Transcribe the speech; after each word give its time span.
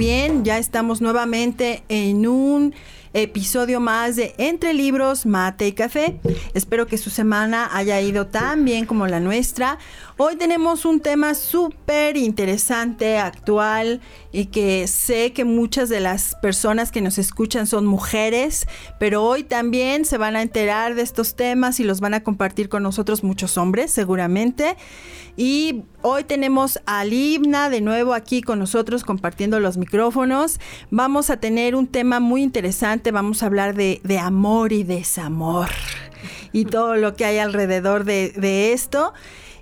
Bien, 0.00 0.46
ya 0.46 0.56
estamos 0.56 1.02
nuevamente 1.02 1.82
en 1.90 2.26
un 2.26 2.74
episodio 3.12 3.80
más 3.80 4.16
de 4.16 4.34
Entre 4.38 4.72
Libros, 4.72 5.26
Mate 5.26 5.66
y 5.66 5.72
Café. 5.72 6.18
Espero 6.54 6.86
que 6.86 6.96
su 6.96 7.10
semana 7.10 7.68
haya 7.70 8.00
ido 8.00 8.26
tan 8.26 8.64
bien 8.64 8.86
como 8.86 9.06
la 9.06 9.20
nuestra. 9.20 9.78
Hoy 10.16 10.36
tenemos 10.36 10.86
un 10.86 11.00
tema 11.00 11.34
súper 11.34 12.16
interesante, 12.16 13.18
actual 13.18 14.00
y 14.32 14.46
que 14.46 14.86
sé 14.86 15.32
que 15.32 15.44
muchas 15.44 15.88
de 15.88 16.00
las 16.00 16.36
personas 16.36 16.90
que 16.90 17.00
nos 17.00 17.18
escuchan 17.18 17.66
son 17.66 17.86
mujeres, 17.86 18.66
pero 18.98 19.24
hoy 19.24 19.42
también 19.42 20.04
se 20.04 20.18
van 20.18 20.36
a 20.36 20.42
enterar 20.42 20.94
de 20.94 21.02
estos 21.02 21.34
temas 21.34 21.80
y 21.80 21.84
los 21.84 22.00
van 22.00 22.14
a 22.14 22.22
compartir 22.22 22.68
con 22.68 22.82
nosotros 22.82 23.24
muchos 23.24 23.58
hombres 23.58 23.90
seguramente. 23.90 24.76
Y 25.36 25.84
hoy 26.02 26.24
tenemos 26.24 26.80
a 26.86 27.04
Libna 27.04 27.70
de 27.70 27.80
nuevo 27.80 28.14
aquí 28.14 28.42
con 28.42 28.58
nosotros 28.58 29.04
compartiendo 29.04 29.58
los 29.58 29.76
micrófonos. 29.76 30.60
Vamos 30.90 31.30
a 31.30 31.38
tener 31.38 31.74
un 31.74 31.86
tema 31.86 32.20
muy 32.20 32.42
interesante, 32.42 33.10
vamos 33.10 33.42
a 33.42 33.46
hablar 33.46 33.74
de, 33.74 34.00
de 34.04 34.18
amor 34.18 34.72
y 34.72 34.82
desamor 34.82 35.68
y 36.52 36.64
todo 36.64 36.96
lo 36.96 37.14
que 37.14 37.24
hay 37.24 37.38
alrededor 37.38 38.04
de, 38.04 38.30
de 38.30 38.72
esto. 38.72 39.12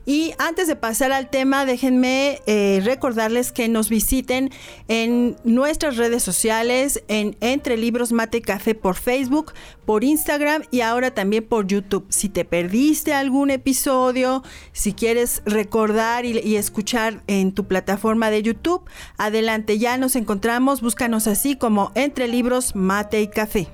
Y 0.09 0.33
antes 0.39 0.69
de 0.69 0.75
pasar 0.75 1.12
al 1.12 1.28
tema, 1.28 1.67
déjenme 1.67 2.41
eh, 2.47 2.81
recordarles 2.83 3.53
que 3.53 3.69
nos 3.69 3.91
visiten 3.91 4.51
en 4.89 5.37
nuestras 5.45 5.98
redes 5.98 6.23
sociales, 6.23 7.05
en 7.09 7.37
Entre 7.42 7.77
Libros 7.77 8.11
Mate 8.11 8.41
Café 8.41 8.75
por 8.75 8.95
Facebook, 8.95 9.53
por 9.84 10.05
Instagram 10.05 10.62
y 10.70 10.81
ahora 10.81 11.12
también 11.12 11.45
por 11.45 11.67
YouTube. 11.67 12.06
Si 12.09 12.31
te 12.31 12.47
perdiste 12.47 13.12
algún 13.12 13.51
episodio, 13.51 14.42
si 14.73 14.95
quieres 14.95 15.42
recordar 15.45 16.25
y, 16.25 16.39
y 16.39 16.56
escuchar 16.56 17.23
en 17.27 17.53
tu 17.53 17.67
plataforma 17.67 18.31
de 18.31 18.42
YouTube, 18.42 18.89
adelante, 19.19 19.79
ya 19.79 19.98
nos 19.98 20.17
encontramos, 20.17 20.81
búscanos 20.81 21.27
así 21.27 21.55
como 21.55 21.92
Entre 21.95 22.29
Libros 22.29 22.75
Mate 22.75 23.20
y 23.20 23.29
Café. 23.29 23.69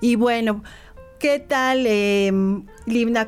Y 0.00 0.14
bueno, 0.14 0.62
¿qué 1.18 1.40
tal, 1.40 1.86
eh? 1.88 2.32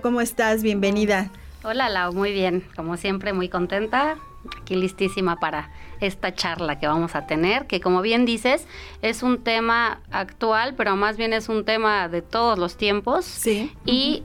¿Cómo 0.00 0.20
estás? 0.20 0.62
Bienvenida. 0.62 1.32
Hola 1.64 1.88
Lau, 1.88 2.12
muy 2.12 2.32
bien, 2.32 2.64
como 2.76 2.96
siempre 2.96 3.32
muy 3.32 3.48
contenta, 3.48 4.16
aquí 4.62 4.76
listísima 4.76 5.36
para 5.36 5.70
esta 6.00 6.32
charla 6.34 6.78
que 6.78 6.86
vamos 6.86 7.16
a 7.16 7.26
tener, 7.26 7.66
que 7.66 7.80
como 7.80 8.00
bien 8.00 8.24
dices, 8.24 8.66
es 9.02 9.22
un 9.24 9.42
tema 9.42 10.00
actual, 10.10 10.74
pero 10.76 10.94
más 10.94 11.16
bien 11.16 11.32
es 11.32 11.48
un 11.48 11.64
tema 11.64 12.08
de 12.08 12.22
todos 12.22 12.58
los 12.58 12.76
tiempos 12.76 13.24
Sí. 13.24 13.72
y 13.84 14.22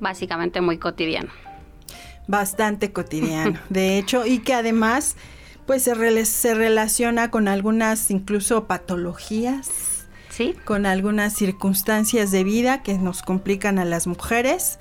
básicamente 0.00 0.60
muy 0.60 0.78
cotidiano. 0.78 1.30
Bastante 2.26 2.92
cotidiano, 2.92 3.58
de 3.68 3.98
hecho, 3.98 4.26
y 4.26 4.40
que 4.40 4.54
además 4.54 5.16
pues 5.66 5.82
se, 5.82 6.24
se 6.24 6.54
relaciona 6.54 7.30
con 7.30 7.46
algunas 7.48 8.10
incluso 8.10 8.66
patologías, 8.66 10.06
¿Sí? 10.28 10.54
con 10.64 10.84
algunas 10.86 11.32
circunstancias 11.34 12.30
de 12.32 12.44
vida 12.44 12.82
que 12.82 12.94
nos 12.98 13.22
complican 13.22 13.78
a 13.78 13.84
las 13.84 14.06
mujeres. 14.06 14.78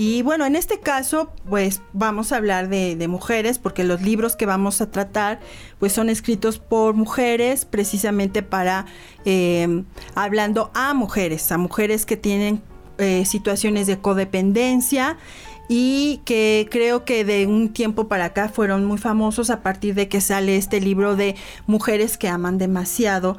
Y 0.00 0.22
bueno, 0.22 0.46
en 0.46 0.54
este 0.54 0.78
caso, 0.78 1.32
pues 1.48 1.82
vamos 1.92 2.30
a 2.30 2.36
hablar 2.36 2.68
de, 2.68 3.08
mujeres, 3.08 3.58
porque 3.58 3.82
los 3.82 4.00
libros 4.00 4.36
que 4.36 4.46
vamos 4.46 4.80
a 4.80 4.92
tratar, 4.92 5.40
pues 5.80 5.92
son 5.92 6.08
escritos 6.08 6.60
por 6.60 6.94
mujeres, 6.94 7.64
precisamente 7.64 8.44
para 8.44 8.86
eh, 9.24 9.82
hablando 10.14 10.70
a 10.72 10.94
mujeres, 10.94 11.50
a 11.50 11.58
mujeres 11.58 12.06
que 12.06 12.16
tienen 12.16 12.62
eh, 12.98 13.24
situaciones 13.26 13.88
de 13.88 13.98
codependencia 13.98 15.16
y 15.68 16.22
que 16.24 16.66
creo 16.70 17.04
que 17.04 17.24
de 17.26 17.46
un 17.46 17.72
tiempo 17.74 18.08
para 18.08 18.24
acá 18.26 18.48
fueron 18.48 18.86
muy 18.86 18.96
famosos 18.96 19.50
a 19.50 19.60
partir 19.62 19.94
de 19.94 20.08
que 20.08 20.20
sale 20.22 20.56
este 20.56 20.80
libro 20.80 21.14
de 21.14 21.36
Mujeres 21.66 22.16
que 22.16 22.28
aman 22.28 22.56
demasiado 22.56 23.36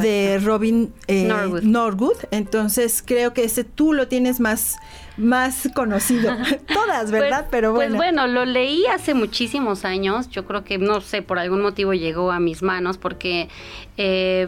de 0.00 0.38
Robin 0.42 0.92
eh, 1.08 1.24
Norwood. 1.24 1.62
Norwood. 1.64 2.16
Entonces 2.30 3.02
creo 3.04 3.32
que 3.32 3.42
ese 3.44 3.64
tú 3.64 3.92
lo 3.92 4.06
tienes 4.06 4.38
más, 4.38 4.76
más 5.16 5.68
conocido. 5.74 6.36
Todas, 6.72 7.10
¿verdad? 7.10 7.40
Pues- 7.40 7.48
Pero 7.50 7.72
bueno. 7.72 7.96
Pues 7.96 8.12
bueno, 8.12 8.28
lo 8.28 8.44
leí 8.44 8.86
hace 8.86 9.14
muchísimos 9.14 9.84
años. 9.84 10.28
Yo 10.30 10.44
creo 10.46 10.62
que, 10.62 10.78
no 10.78 11.00
sé, 11.00 11.22
por 11.22 11.40
algún 11.40 11.62
motivo 11.62 11.94
llegó 11.94 12.30
a 12.30 12.38
mis 12.38 12.62
manos 12.62 12.96
porque 12.96 13.48
eh, 13.96 14.46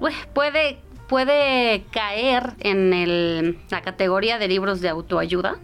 pues, 0.00 0.14
puede, 0.32 0.78
puede 1.08 1.84
caer 1.92 2.54
en 2.58 2.92
el- 2.92 3.58
la 3.70 3.82
categoría 3.82 4.38
de 4.38 4.48
libros 4.48 4.80
de 4.80 4.88
autoayuda 4.88 5.58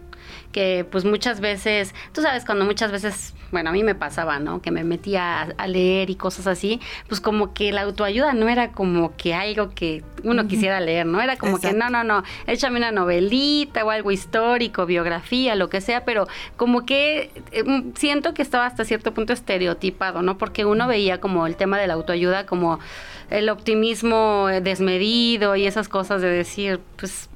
que 0.53 0.87
pues 0.91 1.05
muchas 1.05 1.41
veces, 1.41 1.94
tú 2.12 2.22
sabes, 2.22 2.44
cuando 2.44 2.65
muchas 2.65 2.93
veces, 2.93 3.34
bueno, 3.50 3.71
a 3.71 3.72
mí 3.72 3.83
me 3.83 3.94
pasaba, 3.94 4.38
¿no? 4.38 4.61
Que 4.62 4.71
me 4.71 4.84
metía 4.84 5.43
a, 5.43 5.43
a 5.56 5.66
leer 5.66 6.11
y 6.11 6.16
cosas 6.16 6.47
así, 6.47 6.81
pues 7.09 7.21
como 7.21 7.55
que 7.55 7.72
la 7.72 7.83
autoayuda 7.83 8.33
no 8.33 8.49
era 8.49 8.72
como 8.72 9.16
que 9.16 9.34
algo 9.34 9.71
que 9.71 10.03
uno 10.25 10.47
quisiera 10.49 10.81
leer, 10.81 11.06
¿no? 11.06 11.21
Era 11.21 11.37
como 11.37 11.59
que 11.59 11.72
no, 11.72 11.91
no, 11.91 12.05
no, 12.05 12.22
échame 12.47 12.78
una 12.78 12.93
novelita 12.93 13.84
o 13.84 13.91
algo 13.91 14.11
histórico, 14.11 14.87
biografía, 14.87 15.55
lo 15.55 15.71
que 15.71 15.81
sea, 15.81 16.05
pero 16.05 16.27
como 16.56 16.84
que 16.84 17.31
eh, 17.53 17.65
mm, 17.65 17.94
siento 17.94 18.34
que 18.34 18.43
estaba 18.43 18.67
hasta 18.67 18.84
cierto 18.84 19.15
punto 19.15 19.32
estereotipado, 19.32 20.22
¿no? 20.22 20.38
Porque 20.38 20.65
uno 20.65 20.87
veía 20.87 21.21
como 21.21 21.47
el 21.47 21.56
tema 21.56 21.78
de 21.78 21.87
la 21.87 21.94
autoayuda 21.94 22.47
como 22.47 22.81
el 23.31 23.49
optimismo 23.49 24.49
eh, 24.50 24.61
desmedido 24.61 25.56
y 25.56 25.67
esas 25.67 25.88
cosas 25.88 26.21
de 26.21 26.28
decir, 26.28 26.81
pues 26.97 27.29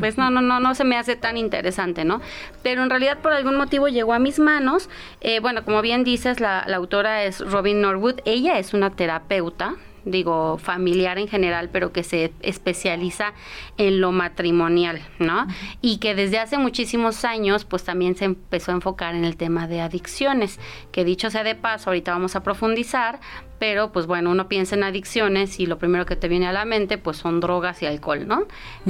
pues 0.00 0.18
no, 0.18 0.30
no, 0.30 0.40
no, 0.40 0.58
no 0.58 0.74
se 0.74 0.84
me 0.84 0.96
hace 0.96 1.14
tan 1.14 1.36
interesante, 1.36 2.04
¿no? 2.04 2.20
Pero 2.62 2.82
en 2.82 2.90
realidad 2.90 3.18
por 3.18 3.32
algún 3.32 3.56
motivo 3.56 3.86
llegó 3.88 4.12
a 4.12 4.18
mis 4.18 4.38
manos. 4.38 4.88
Eh, 5.20 5.40
bueno, 5.40 5.64
como 5.64 5.82
bien 5.82 6.02
dices, 6.02 6.40
la, 6.40 6.64
la 6.66 6.76
autora 6.76 7.22
es 7.22 7.40
Robin 7.40 7.80
Norwood. 7.80 8.20
Ella 8.24 8.58
es 8.58 8.74
una 8.74 8.90
terapeuta, 8.90 9.76
digo, 10.04 10.58
familiar 10.58 11.18
en 11.18 11.28
general, 11.28 11.68
pero 11.70 11.92
que 11.92 12.02
se 12.02 12.32
especializa 12.40 13.32
en 13.76 14.00
lo 14.00 14.12
matrimonial, 14.12 15.00
¿no? 15.18 15.46
Y 15.80 15.98
que 15.98 16.14
desde 16.14 16.38
hace 16.38 16.58
muchísimos 16.58 17.24
años, 17.24 17.64
pues 17.64 17.84
también 17.84 18.16
se 18.16 18.24
empezó 18.24 18.72
a 18.72 18.74
enfocar 18.74 19.14
en 19.14 19.24
el 19.24 19.36
tema 19.36 19.66
de 19.66 19.80
adicciones, 19.80 20.58
que 20.92 21.04
dicho 21.04 21.30
sea 21.30 21.44
de 21.44 21.54
paso, 21.54 21.90
ahorita 21.90 22.12
vamos 22.12 22.36
a 22.36 22.42
profundizar, 22.42 23.20
pero 23.58 23.92
pues 23.92 24.06
bueno, 24.06 24.30
uno 24.30 24.48
piensa 24.48 24.74
en 24.74 24.84
adicciones 24.84 25.60
y 25.60 25.66
lo 25.66 25.78
primero 25.78 26.06
que 26.06 26.16
te 26.16 26.28
viene 26.28 26.46
a 26.46 26.52
la 26.52 26.64
mente, 26.64 26.96
pues 26.96 27.18
son 27.18 27.40
drogas 27.40 27.82
y 27.82 27.86
alcohol, 27.86 28.26
¿no? 28.26 28.46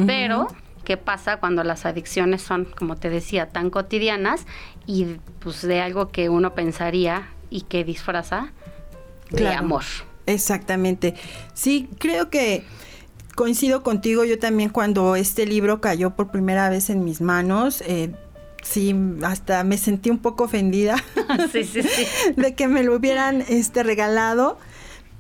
Pero 0.06 0.46
qué 0.84 0.96
pasa 0.96 1.38
cuando 1.38 1.64
las 1.64 1.86
adicciones 1.86 2.42
son, 2.42 2.64
como 2.64 2.96
te 2.96 3.10
decía, 3.10 3.48
tan 3.48 3.70
cotidianas 3.70 4.46
y 4.86 5.16
pues 5.40 5.62
de 5.62 5.80
algo 5.80 6.08
que 6.08 6.28
uno 6.28 6.54
pensaría 6.54 7.28
y 7.50 7.62
que 7.62 7.84
disfraza 7.84 8.52
de 9.30 9.38
Claro. 9.38 9.58
amor. 9.58 9.84
Exactamente. 10.26 11.14
Sí, 11.54 11.88
creo 11.98 12.30
que 12.30 12.64
coincido 13.34 13.82
contigo. 13.82 14.24
Yo 14.24 14.38
también 14.38 14.70
cuando 14.70 15.16
este 15.16 15.46
libro 15.46 15.80
cayó 15.80 16.10
por 16.10 16.30
primera 16.30 16.68
vez 16.68 16.90
en 16.90 17.04
mis 17.04 17.20
manos, 17.20 17.82
eh, 17.86 18.10
sí, 18.62 18.94
hasta 19.22 19.64
me 19.64 19.78
sentí 19.78 20.10
un 20.10 20.18
poco 20.18 20.44
ofendida 20.44 20.96
sí, 21.52 21.64
sí, 21.64 21.82
sí. 21.82 22.06
de 22.36 22.54
que 22.54 22.68
me 22.68 22.82
lo 22.82 22.94
hubieran 22.96 23.42
este, 23.48 23.82
regalado. 23.82 24.58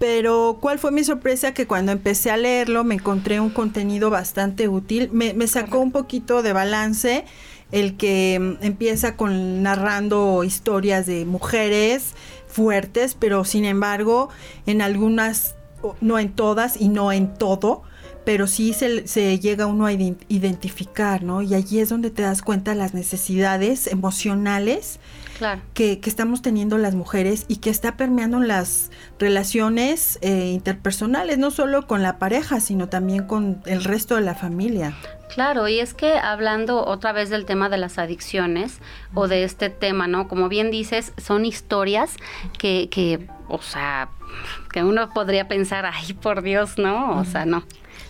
Pero 0.00 0.56
cuál 0.62 0.78
fue 0.78 0.92
mi 0.92 1.04
sorpresa 1.04 1.52
que 1.52 1.66
cuando 1.66 1.92
empecé 1.92 2.30
a 2.30 2.38
leerlo 2.38 2.84
me 2.84 2.94
encontré 2.94 3.38
un 3.38 3.50
contenido 3.50 4.08
bastante 4.08 4.66
útil. 4.66 5.10
Me, 5.12 5.46
sacó 5.46 5.78
un 5.78 5.92
poquito 5.92 6.42
de 6.42 6.54
balance 6.54 7.26
el 7.70 7.98
que 7.98 8.38
mm, 8.40 8.64
empieza 8.64 9.18
con 9.18 9.62
narrando 9.62 10.42
historias 10.42 11.04
de 11.04 11.26
mujeres 11.26 12.14
fuertes, 12.48 13.14
pero 13.14 13.44
sin 13.44 13.66
embargo 13.66 14.30
en 14.64 14.80
algunas, 14.80 15.54
no 16.00 16.18
en 16.18 16.32
todas 16.32 16.80
y 16.80 16.88
no 16.88 17.12
en 17.12 17.34
todo, 17.34 17.82
pero 18.24 18.46
sí 18.46 18.72
se, 18.72 19.06
se 19.06 19.38
llega 19.38 19.66
uno 19.66 19.84
a 19.84 19.92
ident- 19.92 20.24
identificar, 20.28 21.22
¿no? 21.22 21.42
Y 21.42 21.52
allí 21.52 21.78
es 21.78 21.90
donde 21.90 22.10
te 22.10 22.22
das 22.22 22.40
cuenta 22.40 22.74
las 22.74 22.94
necesidades 22.94 23.86
emocionales 23.86 24.98
que, 25.74 26.00
estamos 26.04 26.42
teniendo 26.42 26.78
las 26.78 26.94
mujeres 26.94 27.44
y 27.48 27.56
que 27.56 27.70
está 27.70 27.96
permeando 27.96 28.40
las 28.40 28.90
relaciones 29.18 30.18
eh, 30.22 30.50
interpersonales, 30.52 31.38
no 31.38 31.50
solo 31.50 31.86
con 31.86 32.02
la 32.02 32.18
pareja, 32.18 32.60
sino 32.60 32.88
también 32.88 33.24
con 33.24 33.62
el 33.66 33.84
resto 33.84 34.16
de 34.16 34.22
la 34.22 34.34
familia. 34.34 34.94
Claro, 35.32 35.68
y 35.68 35.78
es 35.78 35.94
que 35.94 36.14
hablando 36.14 36.84
otra 36.84 37.12
vez 37.12 37.30
del 37.30 37.44
tema 37.44 37.68
de 37.68 37.78
las 37.78 37.98
adicciones 37.98 38.80
o 39.14 39.28
de 39.28 39.44
este 39.44 39.70
tema, 39.70 40.08
¿no? 40.08 40.26
Como 40.26 40.48
bien 40.48 40.70
dices, 40.70 41.12
son 41.18 41.44
historias 41.44 42.16
que, 42.58 42.88
que 42.90 43.28
o 43.50 43.60
sea, 43.60 44.08
que 44.72 44.82
uno 44.82 45.10
podría 45.10 45.48
pensar, 45.48 45.84
ay, 45.86 46.12
por 46.14 46.42
Dios, 46.42 46.78
no, 46.78 47.18
o 47.18 47.24
sea, 47.24 47.44
no. 47.44 47.64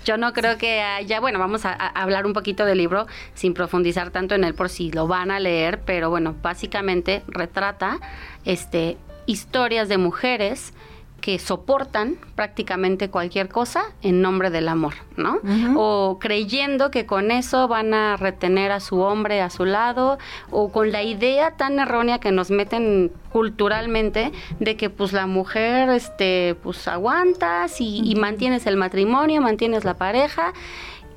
Yo 0.05 0.17
no 0.17 0.33
creo 0.33 0.57
que 0.57 0.81
haya, 0.81 1.21
bueno, 1.21 1.39
vamos 1.39 1.65
a, 1.65 1.73
hablar 1.73 2.27
un 2.27 2.33
poquito 2.33 2.65
del 2.65 2.79
libro 2.79 3.07
sin 3.35 3.55
profundizar 3.55 4.11
tanto 4.11 4.35
en 4.35 4.45
él 4.45 4.55
por 4.55 4.69
si 4.69 4.91
lo 4.91 5.07
van 5.07 5.31
a 5.31 5.41
leer, 5.41 5.81
pero 5.85 6.11
bueno, 6.11 6.35
básicamente 6.43 7.23
retrata 7.29 7.99
este 8.45 8.97
historias 9.27 9.89
de 9.89 9.99
mujeres 9.99 10.73
que 11.21 11.39
soportan 11.39 12.17
prácticamente 12.35 13.11
cualquier 13.11 13.49
cosa 13.49 13.83
en 14.03 14.23
nombre 14.23 14.51
del 14.51 14.69
amor, 14.69 14.95
¿no? 15.17 15.39
O 15.77 16.19
creyendo 16.19 16.91
que 16.91 17.07
con 17.07 17.31
eso 17.31 17.69
van 17.69 17.95
a 17.95 18.17
retener 18.17 18.73
a 18.73 18.81
su 18.81 19.01
hombre 19.01 19.41
a 19.41 19.51
su 19.51 19.65
lado, 19.65 20.19
o 20.51 20.73
con 20.73 20.93
la 20.93 21.03
idea 21.03 21.57
tan 21.57 21.79
errónea 21.79 22.19
que 22.19 22.33
nos 22.33 22.51
meten 22.51 23.13
culturalmente 23.33 24.33
de 24.59 24.77
que 24.77 24.91
pues 24.91 25.13
la 25.13 25.27
mujer, 25.27 25.89
este, 25.91 26.57
pues 26.63 26.89
aguantas 26.89 27.81
y, 27.81 28.03
y 28.05 28.15
mantienes 28.17 28.67
el 28.67 28.77
matrimonio, 28.77 29.41
mantienes 29.41 29.85
la 29.85 29.95
pareja 29.95 30.53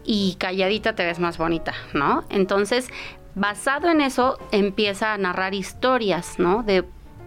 y 0.03 0.35
calladita 0.37 0.95
te 0.95 1.05
ves 1.05 1.19
más 1.19 1.37
bonita, 1.37 1.73
¿no? 1.93 2.23
Entonces, 2.29 2.89
basado 3.35 3.89
en 3.89 4.01
eso, 4.01 4.37
empieza 4.51 5.13
a 5.13 5.17
narrar 5.17 5.53
historias, 5.53 6.39
¿no? 6.39 6.63
De 6.63 6.83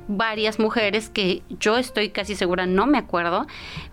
varias 0.09 0.59
mujeres 0.59 1.11
que 1.11 1.43
yo 1.49 1.79
estoy 1.79 2.11
casi 2.11 2.35
segura, 2.35 2.67
no 2.67 2.87
me 2.87 2.99
acuerdo, 2.99 3.47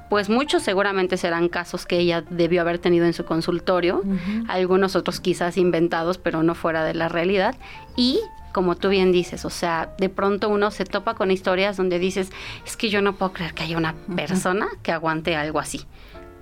pues 0.09 0.29
muchos 0.29 0.63
seguramente 0.63 1.17
serán 1.17 1.49
casos 1.49 1.85
que 1.85 1.97
ella 1.97 2.23
debió 2.29 2.61
haber 2.61 2.77
tenido 2.77 3.05
en 3.05 3.13
su 3.13 3.25
consultorio, 3.25 4.03
algunos 4.47 4.95
otros 4.95 5.19
quizás 5.19 5.57
inventados, 5.57 6.17
pero 6.17 6.43
no 6.43 6.53
fuera 6.55 6.83
de 6.83 6.93
la 6.93 7.09
realidad. 7.09 7.55
Y 7.95 8.19
como 8.51 8.75
tú 8.75 8.89
bien 8.89 9.11
dices, 9.11 9.45
o 9.45 9.49
sea, 9.49 9.95
de 9.97 10.09
pronto 10.09 10.49
uno 10.49 10.69
se 10.69 10.85
topa 10.85 11.15
con 11.15 11.31
historias 11.31 11.75
donde 11.77 11.97
dices, 11.97 12.31
es 12.65 12.77
que 12.77 12.89
yo 12.89 13.01
no 13.01 13.15
puedo 13.15 13.33
creer 13.33 13.53
que 13.53 13.63
haya 13.63 13.77
una 13.77 13.95
persona 14.15 14.67
que 14.83 14.91
aguante 14.91 15.35
algo 15.35 15.59
así. 15.59 15.81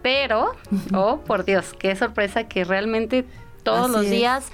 Pero, 0.04 0.52
oh 0.94 1.22
por 1.26 1.46
Dios, 1.46 1.74
qué 1.80 1.96
sorpresa 1.96 2.50
que 2.50 2.66
realmente 2.66 3.26
todos 3.64 3.90
los 3.90 4.10
días 4.10 4.52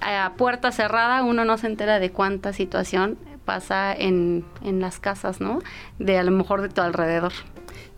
a 0.00 0.32
puerta 0.36 0.72
cerrada 0.72 1.22
uno 1.22 1.44
no 1.44 1.58
se 1.58 1.68
entera 1.68 2.00
de 2.00 2.10
cuánta 2.10 2.52
situación 2.52 3.18
pasa 3.44 3.92
en, 3.92 4.44
en 4.62 4.80
las 4.80 4.98
casas, 4.98 5.40
¿no? 5.40 5.60
De 5.98 6.18
a 6.18 6.22
lo 6.22 6.30
mejor 6.30 6.62
de 6.62 6.68
tu 6.68 6.80
alrededor. 6.80 7.32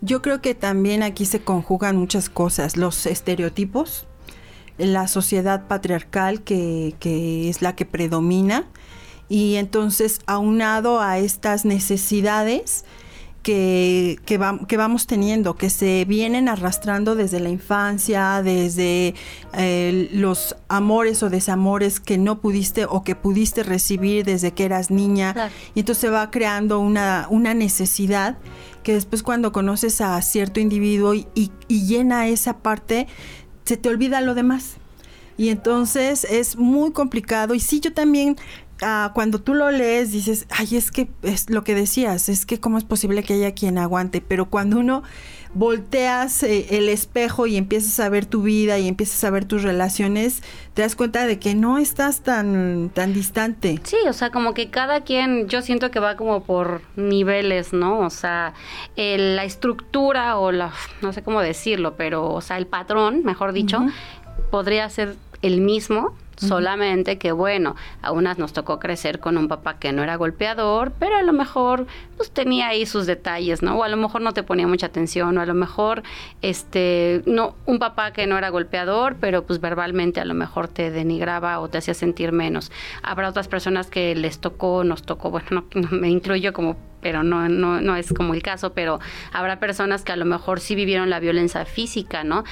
Yo 0.00 0.22
creo 0.22 0.40
que 0.40 0.54
también 0.54 1.02
aquí 1.02 1.24
se 1.24 1.40
conjugan 1.40 1.96
muchas 1.96 2.28
cosas, 2.28 2.76
los 2.76 3.06
estereotipos, 3.06 4.06
la 4.78 5.08
sociedad 5.08 5.66
patriarcal 5.66 6.42
que, 6.42 6.94
que 7.00 7.48
es 7.48 7.62
la 7.62 7.74
que 7.76 7.86
predomina 7.86 8.66
y 9.28 9.56
entonces 9.56 10.20
aunado 10.26 11.00
a 11.00 11.18
estas 11.18 11.64
necesidades, 11.64 12.84
que, 13.44 14.18
que, 14.24 14.76
vamos 14.76 15.06
teniendo, 15.06 15.54
que 15.54 15.68
se 15.68 16.06
vienen 16.06 16.48
arrastrando 16.48 17.14
desde 17.14 17.40
la 17.40 17.50
infancia, 17.50 18.42
desde 18.42 19.14
eh, 19.52 20.08
los 20.12 20.56
amores 20.68 21.22
o 21.22 21.28
desamores 21.28 22.00
que 22.00 22.16
no 22.16 22.40
pudiste 22.40 22.86
o 22.86 23.04
que 23.04 23.14
pudiste 23.14 23.62
recibir 23.62 24.24
desde 24.24 24.52
que 24.52 24.64
eras 24.64 24.90
niña. 24.90 25.52
Y 25.74 25.80
entonces 25.80 26.00
se 26.00 26.08
va 26.08 26.30
creando 26.30 26.80
una, 26.80 27.26
una 27.28 27.52
necesidad 27.52 28.38
que 28.82 28.94
después 28.94 29.22
cuando 29.22 29.52
conoces 29.52 30.00
a 30.00 30.20
cierto 30.22 30.58
individuo 30.58 31.14
y, 31.14 31.28
y 31.34 31.86
llena 31.86 32.26
esa 32.28 32.58
parte, 32.58 33.06
se 33.64 33.76
te 33.76 33.90
olvida 33.90 34.22
lo 34.22 34.34
demás. 34.34 34.78
Y 35.36 35.48
entonces 35.48 36.24
es 36.24 36.56
muy 36.56 36.92
complicado. 36.92 37.54
Y 37.54 37.60
sí, 37.60 37.80
yo 37.80 37.92
también 37.92 38.36
Ah, 38.82 39.12
cuando 39.14 39.40
tú 39.40 39.54
lo 39.54 39.70
lees 39.70 40.10
dices, 40.10 40.46
ay, 40.50 40.76
es 40.76 40.90
que 40.90 41.08
es 41.22 41.48
lo 41.48 41.62
que 41.62 41.74
decías, 41.74 42.28
es 42.28 42.44
que 42.44 42.58
cómo 42.58 42.76
es 42.76 42.84
posible 42.84 43.22
que 43.22 43.34
haya 43.34 43.54
quien 43.54 43.78
aguante, 43.78 44.20
pero 44.20 44.46
cuando 44.46 44.78
uno 44.78 45.04
volteas 45.54 46.42
eh, 46.42 46.66
el 46.70 46.88
espejo 46.88 47.46
y 47.46 47.56
empiezas 47.56 48.00
a 48.00 48.08
ver 48.08 48.26
tu 48.26 48.42
vida 48.42 48.78
y 48.78 48.88
empiezas 48.88 49.22
a 49.22 49.30
ver 49.30 49.44
tus 49.44 49.62
relaciones, 49.62 50.42
te 50.74 50.82
das 50.82 50.96
cuenta 50.96 51.26
de 51.26 51.38
que 51.38 51.54
no 51.54 51.78
estás 51.78 52.22
tan, 52.22 52.90
tan 52.92 53.14
distante. 53.14 53.80
Sí, 53.84 53.96
o 54.08 54.12
sea, 54.12 54.30
como 54.30 54.52
que 54.52 54.70
cada 54.70 55.02
quien, 55.02 55.48
yo 55.48 55.62
siento 55.62 55.90
que 55.92 56.00
va 56.00 56.16
como 56.16 56.42
por 56.42 56.82
niveles, 56.96 57.72
¿no? 57.72 58.00
O 58.00 58.10
sea, 58.10 58.54
la 58.96 59.44
estructura 59.44 60.38
o 60.38 60.50
la, 60.50 60.72
no 61.00 61.12
sé 61.12 61.22
cómo 61.22 61.40
decirlo, 61.40 61.94
pero, 61.96 62.28
o 62.32 62.40
sea, 62.40 62.58
el 62.58 62.66
patrón, 62.66 63.22
mejor 63.24 63.52
dicho, 63.52 63.86
podría 64.50 64.88
ser 64.90 65.16
el 65.42 65.60
mismo, 65.60 66.16
Solamente 66.36 67.18
que 67.18 67.32
bueno, 67.32 67.76
a 68.02 68.12
unas 68.12 68.38
nos 68.38 68.52
tocó 68.52 68.78
crecer 68.78 69.20
con 69.20 69.38
un 69.38 69.48
papá 69.48 69.78
que 69.78 69.92
no 69.92 70.02
era 70.02 70.16
golpeador, 70.16 70.92
pero 70.98 71.16
a 71.16 71.22
lo 71.22 71.32
mejor 71.32 71.86
pues 72.16 72.30
tenía 72.30 72.68
ahí 72.68 72.86
sus 72.86 73.06
detalles, 73.06 73.62
¿no? 73.62 73.76
O 73.78 73.84
a 73.84 73.88
lo 73.88 73.96
mejor 73.96 74.20
no 74.22 74.32
te 74.32 74.42
ponía 74.42 74.66
mucha 74.66 74.86
atención, 74.86 75.36
o 75.38 75.40
a 75.40 75.46
lo 75.46 75.54
mejor 75.54 76.02
este 76.42 77.22
no 77.26 77.54
un 77.66 77.78
papá 77.78 78.12
que 78.12 78.26
no 78.26 78.38
era 78.38 78.48
golpeador, 78.50 79.16
pero 79.20 79.44
pues 79.44 79.60
verbalmente 79.60 80.20
a 80.20 80.24
lo 80.24 80.34
mejor 80.34 80.68
te 80.68 80.90
denigraba 80.90 81.60
o 81.60 81.68
te 81.68 81.78
hacía 81.78 81.94
sentir 81.94 82.32
menos. 82.32 82.70
Habrá 83.02 83.28
otras 83.28 83.48
personas 83.48 83.88
que 83.88 84.14
les 84.14 84.38
tocó, 84.38 84.84
nos 84.84 85.02
tocó, 85.02 85.30
bueno, 85.30 85.64
no, 85.74 85.88
me 85.90 86.08
incluyo 86.08 86.52
como 86.52 86.76
pero 87.04 87.22
no, 87.22 87.50
no, 87.50 87.82
no 87.82 87.96
es 87.96 88.14
como 88.14 88.32
el 88.32 88.42
caso, 88.42 88.72
pero 88.72 88.98
habrá 89.30 89.60
personas 89.60 90.04
que 90.04 90.12
a 90.12 90.16
lo 90.16 90.24
mejor 90.24 90.58
sí 90.58 90.74
vivieron 90.74 91.10
la 91.10 91.20
violencia 91.20 91.66
física, 91.66 92.24
¿no? 92.24 92.44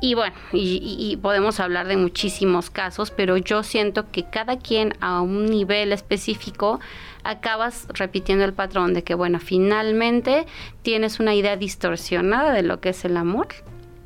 Y 0.00 0.14
bueno, 0.14 0.34
y, 0.52 1.18
podemos 1.20 1.58
hablar 1.58 1.88
de 1.88 1.96
muchísimos 1.96 2.70
casos, 2.70 3.10
pero 3.10 3.36
yo 3.36 3.64
siento 3.64 4.08
que 4.10 4.24
cada 4.24 4.56
quien 4.58 4.94
a 5.00 5.20
un 5.20 5.46
nivel 5.46 5.92
específico 5.92 6.78
acabas 7.24 7.88
repitiendo 7.94 8.44
el 8.44 8.52
patrón 8.52 8.94
de 8.94 9.02
que, 9.02 9.14
bueno, 9.14 9.40
finalmente 9.40 10.46
tienes 10.82 11.18
una 11.18 11.34
idea 11.34 11.56
distorsionada 11.56 12.52
de 12.52 12.62
lo 12.62 12.80
que 12.80 12.90
es 12.90 13.04
el 13.04 13.16
amor, 13.16 13.48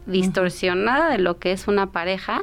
distorsionada 0.07 1.11
de 1.11 1.19
lo 1.19 1.39
que 1.39 1.53
es 1.53 1.69
una 1.69 1.93
pareja 1.93 2.43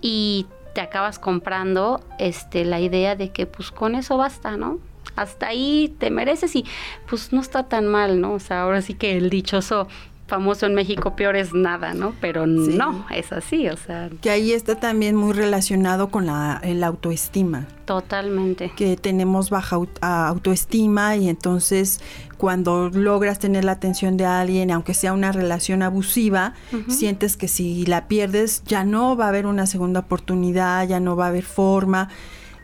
y 0.00 0.46
te 0.72 0.80
acabas 0.80 1.18
comprando 1.18 2.00
este 2.18 2.64
la 2.64 2.80
idea 2.80 3.16
de 3.16 3.30
que 3.30 3.46
pues 3.46 3.72
con 3.72 3.96
eso 3.96 4.16
basta, 4.16 4.56
¿no? 4.56 4.78
Hasta 5.16 5.48
ahí 5.48 5.94
te 5.98 6.10
mereces 6.10 6.54
y 6.54 6.64
pues 7.08 7.32
no 7.32 7.40
está 7.40 7.64
tan 7.64 7.88
mal, 7.88 8.20
¿no? 8.20 8.34
O 8.34 8.38
sea, 8.38 8.62
ahora 8.62 8.80
sí 8.80 8.94
que 8.94 9.16
el 9.16 9.28
dichoso 9.28 9.88
famoso 10.30 10.64
en 10.64 10.74
México, 10.74 11.16
peor 11.16 11.36
es 11.36 11.52
nada, 11.52 11.92
¿no? 11.92 12.14
Pero 12.20 12.46
no, 12.46 13.04
es 13.10 13.32
así, 13.32 13.68
o 13.68 13.76
sea. 13.76 14.08
Que 14.22 14.30
ahí 14.30 14.52
está 14.52 14.76
también 14.76 15.16
muy 15.16 15.34
relacionado 15.34 16.08
con 16.08 16.26
la 16.26 16.60
el 16.62 16.82
autoestima. 16.84 17.66
Totalmente. 17.84 18.72
Que 18.76 18.96
tenemos 18.96 19.50
baja 19.50 19.76
autoestima 20.00 21.16
y 21.16 21.28
entonces 21.28 22.00
cuando 22.38 22.88
logras 22.88 23.40
tener 23.40 23.64
la 23.64 23.72
atención 23.72 24.16
de 24.16 24.24
alguien, 24.24 24.70
aunque 24.70 24.94
sea 24.94 25.12
una 25.12 25.32
relación 25.32 25.82
abusiva, 25.82 26.54
sientes 26.88 27.36
que 27.36 27.48
si 27.48 27.84
la 27.84 28.06
pierdes 28.06 28.62
ya 28.64 28.84
no 28.84 29.16
va 29.16 29.26
a 29.26 29.28
haber 29.28 29.46
una 29.46 29.66
segunda 29.66 30.00
oportunidad, 30.00 30.86
ya 30.86 31.00
no 31.00 31.16
va 31.16 31.26
a 31.26 31.28
haber 31.28 31.44
forma. 31.44 32.08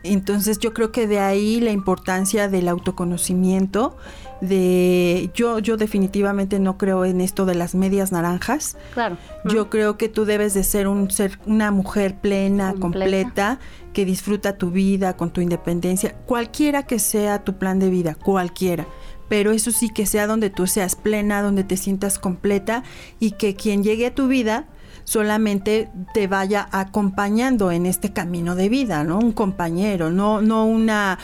Entonces 0.03 0.59
yo 0.59 0.73
creo 0.73 0.93
que 0.93 1.07
de 1.07 1.19
ahí 1.19 1.59
la 1.59 1.71
importancia 1.71 2.47
del 2.47 2.69
autoconocimiento 2.69 3.97
de 4.41 5.31
yo 5.33 5.59
yo 5.59 5.77
definitivamente 5.77 6.59
no 6.59 6.77
creo 6.77 7.05
en 7.05 7.21
esto 7.21 7.45
de 7.45 7.55
las 7.55 7.75
medias 7.75 8.11
naranjas. 8.11 8.77
Claro. 8.93 9.17
Yo 9.45 9.69
creo 9.69 9.97
que 9.97 10.09
tú 10.09 10.25
debes 10.25 10.53
de 10.53 10.63
ser 10.63 10.87
un 10.87 11.09
ser 11.11 11.39
una 11.45 11.71
mujer 11.71 12.15
plena, 12.15 12.73
completa. 12.79 13.59
que 13.93 14.05
disfruta 14.05 14.57
tu 14.57 14.69
vida 14.69 15.17
con 15.17 15.31
tu 15.31 15.41
independencia, 15.41 16.13
cualquiera 16.27 16.83
que 16.83 16.99
sea 16.99 17.43
tu 17.43 17.57
plan 17.57 17.79
de 17.79 17.89
vida, 17.89 18.13
cualquiera. 18.13 18.85
Pero 19.27 19.51
eso 19.51 19.71
sí 19.71 19.89
que 19.89 20.05
sea 20.05 20.27
donde 20.27 20.49
tú 20.49 20.67
seas 20.67 20.95
plena, 20.95 21.41
donde 21.41 21.63
te 21.63 21.77
sientas 21.77 22.19
completa 22.19 22.83
y 23.19 23.31
que 23.31 23.55
quien 23.55 23.83
llegue 23.83 24.05
a 24.05 24.15
tu 24.15 24.27
vida 24.27 24.67
solamente 25.03 25.89
te 26.13 26.27
vaya 26.27 26.67
acompañando 26.71 27.71
en 27.71 27.85
este 27.85 28.11
camino 28.11 28.55
de 28.55 28.67
vida, 28.67 29.03
¿no? 29.05 29.19
Un 29.19 29.31
compañero, 29.31 30.11
no 30.11 30.41
no 30.41 30.65
una 30.65 31.17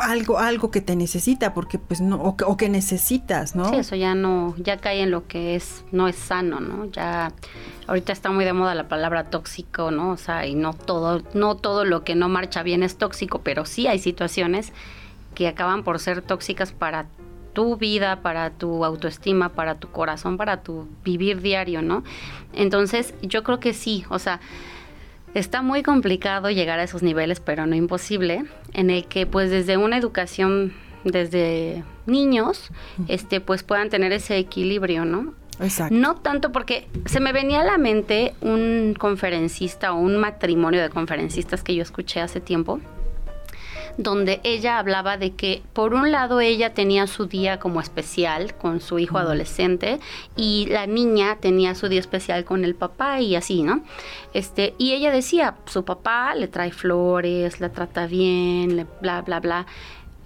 algo, 0.00 0.38
algo 0.38 0.70
que 0.70 0.80
te 0.80 0.96
necesita, 0.96 1.54
porque 1.54 1.78
pues 1.78 2.00
no, 2.00 2.16
o, 2.22 2.56
que 2.56 2.68
necesitas, 2.68 3.54
¿no? 3.54 3.68
Sí, 3.68 3.76
eso 3.76 3.96
ya 3.96 4.14
no, 4.14 4.54
ya 4.58 4.78
cae 4.78 5.02
en 5.02 5.10
lo 5.10 5.26
que 5.26 5.54
es, 5.54 5.84
no 5.92 6.08
es 6.08 6.16
sano, 6.16 6.60
¿no? 6.60 6.86
Ya, 6.86 7.32
ahorita 7.86 8.12
está 8.12 8.30
muy 8.30 8.44
de 8.44 8.52
moda 8.52 8.74
la 8.74 8.88
palabra 8.88 9.24
tóxico, 9.24 9.90
¿no? 9.90 10.10
O 10.10 10.16
sea, 10.16 10.46
y 10.46 10.54
no 10.54 10.74
todo, 10.74 11.22
no 11.34 11.56
todo 11.56 11.84
lo 11.84 12.04
que 12.04 12.14
no 12.14 12.28
marcha 12.28 12.62
bien 12.62 12.82
es 12.82 12.96
tóxico, 12.96 13.40
pero 13.42 13.64
sí 13.64 13.86
hay 13.86 13.98
situaciones 13.98 14.72
que 15.34 15.48
acaban 15.48 15.84
por 15.84 15.98
ser 15.98 16.22
tóxicas 16.22 16.72
para 16.72 17.06
tu 17.52 17.76
vida, 17.76 18.20
para 18.22 18.50
tu 18.50 18.84
autoestima, 18.84 19.50
para 19.50 19.76
tu 19.76 19.88
corazón, 19.90 20.36
para 20.36 20.62
tu 20.62 20.88
vivir 21.04 21.40
diario, 21.40 21.82
¿no? 21.82 22.04
Entonces, 22.52 23.14
yo 23.22 23.42
creo 23.42 23.60
que 23.60 23.72
sí, 23.72 24.04
o 24.08 24.18
sea, 24.18 24.40
Está 25.34 25.62
muy 25.62 25.82
complicado 25.82 26.50
llegar 26.50 26.78
a 26.78 26.84
esos 26.84 27.02
niveles, 27.02 27.40
pero 27.40 27.66
no 27.66 27.74
imposible, 27.74 28.44
en 28.72 28.90
el 28.90 29.06
que 29.06 29.26
pues 29.26 29.50
desde 29.50 29.76
una 29.76 29.98
educación 29.98 30.72
desde 31.04 31.84
niños, 32.06 32.70
este 33.08 33.40
pues 33.40 33.62
puedan 33.62 33.90
tener 33.90 34.12
ese 34.12 34.38
equilibrio, 34.38 35.04
¿no? 35.04 35.34
Exacto. 35.60 35.94
No 35.94 36.16
tanto 36.16 36.52
porque 36.52 36.88
se 37.06 37.20
me 37.20 37.32
venía 37.32 37.60
a 37.60 37.64
la 37.64 37.78
mente 37.78 38.34
un 38.40 38.94
conferencista 38.98 39.92
o 39.92 39.98
un 39.98 40.16
matrimonio 40.18 40.82
de 40.82 40.90
conferencistas 40.90 41.62
que 41.62 41.74
yo 41.74 41.82
escuché 41.82 42.20
hace 42.20 42.40
tiempo, 42.40 42.80
donde 43.96 44.40
ella 44.44 44.78
hablaba 44.78 45.16
de 45.16 45.32
que 45.32 45.62
por 45.72 45.94
un 45.94 46.12
lado 46.12 46.40
ella 46.40 46.74
tenía 46.74 47.06
su 47.06 47.26
día 47.26 47.58
como 47.58 47.80
especial 47.80 48.54
con 48.54 48.80
su 48.80 48.98
hijo 48.98 49.18
adolescente 49.18 50.00
y 50.36 50.66
la 50.66 50.86
niña 50.86 51.36
tenía 51.40 51.74
su 51.74 51.88
día 51.88 52.00
especial 52.00 52.44
con 52.44 52.64
el 52.64 52.74
papá 52.74 53.20
y 53.20 53.36
así, 53.36 53.62
¿no? 53.62 53.82
Este, 54.34 54.74
y 54.78 54.92
ella 54.92 55.10
decía, 55.10 55.56
su 55.66 55.84
papá 55.84 56.34
le 56.34 56.48
trae 56.48 56.72
flores, 56.72 57.60
la 57.60 57.70
trata 57.70 58.06
bien, 58.06 58.76
le 58.76 58.86
bla 59.00 59.22
bla 59.22 59.40
bla. 59.40 59.66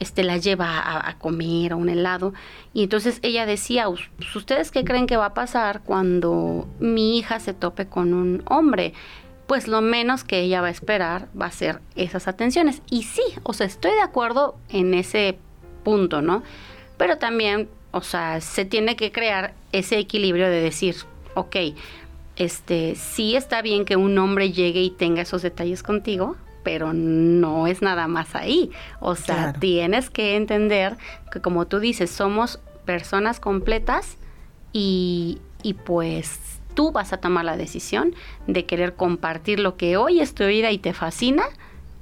Este, 0.00 0.22
la 0.22 0.38
lleva 0.38 0.78
a, 0.78 1.10
a 1.10 1.18
comer 1.18 1.72
a 1.72 1.76
un 1.76 1.90
helado. 1.90 2.32
Y 2.72 2.84
entonces 2.84 3.18
ella 3.22 3.44
decía, 3.44 3.86
¿ustedes 3.88 4.70
qué 4.70 4.82
creen 4.82 5.06
que 5.06 5.18
va 5.18 5.26
a 5.26 5.34
pasar 5.34 5.82
cuando 5.82 6.66
mi 6.80 7.18
hija 7.18 7.38
se 7.38 7.52
tope 7.52 7.86
con 7.86 8.14
un 8.14 8.42
hombre? 8.46 8.94
Pues 9.50 9.66
lo 9.66 9.80
menos 9.80 10.22
que 10.22 10.38
ella 10.38 10.60
va 10.60 10.68
a 10.68 10.70
esperar 10.70 11.26
va 11.36 11.46
a 11.46 11.50
ser 11.50 11.80
esas 11.96 12.28
atenciones. 12.28 12.82
Y 12.88 13.02
sí, 13.02 13.24
o 13.42 13.52
sea, 13.52 13.66
estoy 13.66 13.90
de 13.90 14.00
acuerdo 14.00 14.54
en 14.68 14.94
ese 14.94 15.38
punto, 15.82 16.22
¿no? 16.22 16.44
Pero 16.96 17.18
también, 17.18 17.68
o 17.90 18.00
sea, 18.00 18.40
se 18.40 18.64
tiene 18.64 18.94
que 18.94 19.10
crear 19.10 19.52
ese 19.72 19.98
equilibrio 19.98 20.46
de 20.48 20.60
decir, 20.60 20.94
ok, 21.34 21.56
este, 22.36 22.94
sí 22.94 23.34
está 23.34 23.60
bien 23.60 23.84
que 23.84 23.96
un 23.96 24.16
hombre 24.18 24.52
llegue 24.52 24.82
y 24.82 24.90
tenga 24.90 25.22
esos 25.22 25.42
detalles 25.42 25.82
contigo, 25.82 26.36
pero 26.62 26.92
no 26.92 27.66
es 27.66 27.82
nada 27.82 28.06
más 28.06 28.36
ahí. 28.36 28.70
O 29.00 29.16
sea, 29.16 29.34
Claro. 29.34 29.58
tienes 29.58 30.10
que 30.10 30.36
entender 30.36 30.96
que 31.32 31.40
como 31.40 31.66
tú 31.66 31.80
dices, 31.80 32.08
somos 32.12 32.60
personas 32.84 33.40
completas 33.40 34.16
y, 34.72 35.38
y 35.64 35.74
pues 35.74 36.59
tú 36.80 36.92
vas 36.92 37.12
a 37.12 37.18
tomar 37.18 37.44
la 37.44 37.58
decisión 37.58 38.14
de 38.46 38.64
querer 38.64 38.94
compartir 38.94 39.60
lo 39.60 39.76
que 39.76 39.98
hoy 39.98 40.20
es 40.20 40.32
tu 40.32 40.46
vida 40.46 40.70
y 40.70 40.78
te 40.78 40.94
fascina 40.94 41.42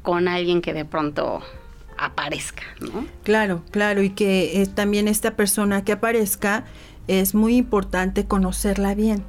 con 0.02 0.28
alguien 0.28 0.62
que 0.62 0.72
de 0.72 0.84
pronto 0.84 1.42
aparezca, 1.96 2.62
¿no? 2.78 3.04
Claro, 3.24 3.64
claro, 3.72 4.04
y 4.04 4.10
que 4.10 4.62
eh, 4.62 4.68
también 4.68 5.08
esta 5.08 5.32
persona 5.32 5.82
que 5.82 5.90
aparezca 5.90 6.62
es 7.08 7.34
muy 7.34 7.56
importante 7.56 8.26
conocerla 8.26 8.94
bien, 8.94 9.24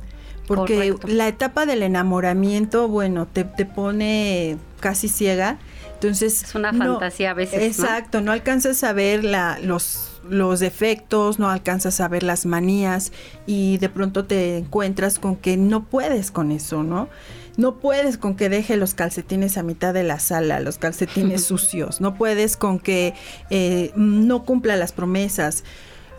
porque 0.46 0.92
Correcto. 0.92 1.08
la 1.08 1.28
etapa 1.28 1.66
del 1.66 1.82
enamoramiento, 1.82 2.88
bueno, 2.88 3.26
te, 3.26 3.44
te 3.44 3.66
pone 3.66 4.56
casi 4.80 5.10
ciega, 5.10 5.58
entonces... 5.96 6.44
Es 6.44 6.54
una 6.54 6.74
fantasía 6.74 7.32
a 7.32 7.34
veces, 7.34 7.60
¿no? 7.60 7.86
Exacto, 7.86 8.22
¿no? 8.22 8.32
alcanzas 8.32 8.84
a 8.84 8.94
ver 8.94 9.24
la, 9.24 9.58
los, 9.64 10.09
los 10.30 10.60
defectos, 10.60 11.40
no 11.40 11.50
alcanzas 11.50 12.00
a 12.00 12.08
ver 12.08 12.24
las 12.24 12.46
manías 12.46 13.12
y 13.46 13.78
de 13.78 13.90
pronto 13.90 14.26
te 14.26 14.58
encuentras 14.58 15.20
con 15.20 15.36
que 15.36 15.58
no 15.58 15.86
puedes 15.86 16.32
con 16.32 16.52
eso, 16.52 16.84
¿no? 16.84 17.10
No 17.58 17.80
puedes 17.80 18.18
con 18.18 18.36
que 18.36 18.48
deje 18.48 18.78
los 18.78 18.94
calcetines 18.94 19.58
a 19.58 19.64
mitad 19.64 19.94
de 19.94 20.04
la 20.04 20.20
sala, 20.20 20.60
los 20.60 20.78
calcetines 20.78 21.44
sucios. 21.46 22.00
No 22.00 22.16
puedes 22.16 22.56
con 22.56 22.80
que 22.80 23.14
eh, 23.50 23.92
no 23.96 24.46
cumpla 24.46 24.78
las 24.78 24.94
promesas. 24.94 25.64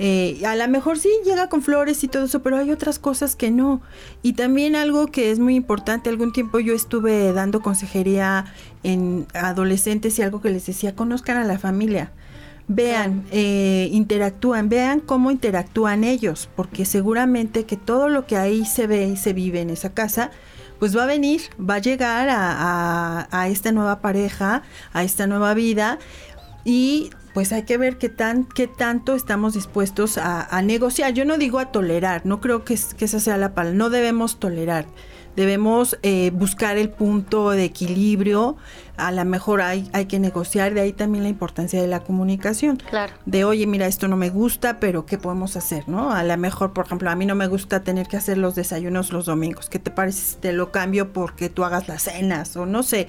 Eh, 0.03 0.41
a 0.47 0.57
lo 0.57 0.67
mejor 0.69 0.99
sí 0.99 1.11
llega 1.27 1.51
con 1.51 1.61
flores 1.61 2.03
y 2.05 2.09
todo 2.09 2.25
eso, 2.25 2.41
pero 2.41 2.57
hay 2.57 2.71
otras 2.71 2.99
cosas 2.99 3.37
que 3.37 3.51
no. 3.51 3.83
Y 4.23 4.33
también 4.33 4.75
algo 4.75 5.09
que 5.09 5.31
es 5.31 5.39
muy 5.39 5.55
importante, 5.55 6.09
algún 6.09 6.33
tiempo 6.33 6.59
yo 6.59 6.75
estuve 6.75 7.33
dando 7.35 7.61
consejería 7.61 8.47
en 8.83 9.27
adolescentes 9.35 10.19
y 10.19 10.23
algo 10.23 10.41
que 10.41 10.49
les 10.49 10.65
decía, 10.65 10.95
conozcan 10.95 11.37
a 11.37 11.45
la 11.45 11.59
familia. 11.59 12.13
Vean, 12.73 13.25
eh, 13.33 13.89
interactúan, 13.91 14.69
vean 14.69 15.01
cómo 15.01 15.33
interactúan 15.33 16.05
ellos, 16.05 16.49
porque 16.55 16.85
seguramente 16.85 17.65
que 17.65 17.77
todo 17.77 18.09
lo 18.09 18.27
que 18.29 18.37
ahí 18.37 18.65
se 18.65 18.87
ve 18.87 19.09
y 19.09 19.17
se 19.17 19.33
vive 19.33 19.61
en 19.61 19.71
esa 19.71 19.93
casa, 19.93 20.31
pues 20.79 20.97
va 20.97 21.03
a 21.03 21.07
venir, 21.07 21.41
va 21.59 21.75
a 21.75 21.79
llegar 21.81 22.29
a, 22.29 22.53
a- 22.53 23.29
a 23.33 23.49
esta 23.49 23.73
nueva 23.73 24.01
pareja, 24.01 24.63
a 24.93 25.03
esta 25.03 25.27
nueva 25.27 25.53
vida 25.55 25.99
y 26.65 27.11
pues 27.35 27.53
hay 27.53 27.65
que 27.65 27.77
ver 27.77 27.99
qué 27.99 28.09
tan 28.09 28.45
qué 28.45 28.67
tanto 28.69 29.15
estamos 29.17 29.55
dispuestos 29.55 30.17
a, 30.17 30.43
a 30.57 30.63
negociar. 30.63 31.13
Yo 31.13 31.25
no 31.25 31.39
digo 31.39 31.59
a 31.59 31.73
tolerar, 31.73 32.23
no 32.25 32.41
creo 32.41 32.65
que, 32.65 32.79
que 32.97 33.05
esa 33.05 33.19
sea 33.21 33.37
la 33.37 33.53
palabra. 33.53 33.77
No 33.77 33.91
debemos 33.91 34.39
tolerar. 34.39 34.87
Debemos 35.37 35.97
eh, 36.03 36.33
buscar 36.35 36.77
el 36.77 36.91
punto 36.91 37.51
de 37.51 37.65
equilibrio. 37.65 38.57
A 39.07 39.13
lo 39.13 39.25
mejor 39.25 39.63
hay, 39.63 39.89
hay 39.93 40.07
que 40.07 40.19
negociar. 40.19 40.75
De 40.75 40.81
ahí 40.81 40.93
también 40.93 41.25
la 41.25 41.31
importancia 41.31 41.81
de 41.81 41.89
la 41.89 42.01
comunicación. 42.01 42.77
Claro. 42.77 43.13
De 43.27 43.45
oye, 43.45 43.67
mira, 43.67 43.87
esto 43.87 44.09
no 44.09 44.17
me 44.17 44.31
gusta, 44.31 44.79
pero 44.79 45.07
¿qué 45.07 45.19
podemos 45.19 45.57
hacer? 45.57 45.89
¿No? 45.89 46.13
A 46.13 46.23
lo 46.23 46.37
mejor, 46.37 46.73
por 46.73 46.87
ejemplo, 46.87 47.11
a 47.11 47.17
mí 47.17 47.27
no 47.27 47.35
me 47.35 47.47
gusta 47.47 47.83
tener 47.83 48.07
que 48.07 48.17
hacer 48.17 48.39
los 48.39 48.55
desayunos 48.55 49.13
los 49.13 49.27
domingos. 49.27 49.69
¿Qué 49.69 49.79
te 49.79 49.91
parece 49.91 50.21
si 50.21 50.37
te 50.37 50.53
lo 50.53 50.71
cambio 50.71 51.13
porque 51.13 51.49
tú 51.49 51.65
hagas 51.65 51.89
las 51.89 52.03
cenas? 52.03 52.57
O 52.57 52.67
no 52.67 52.83
sé. 52.83 53.09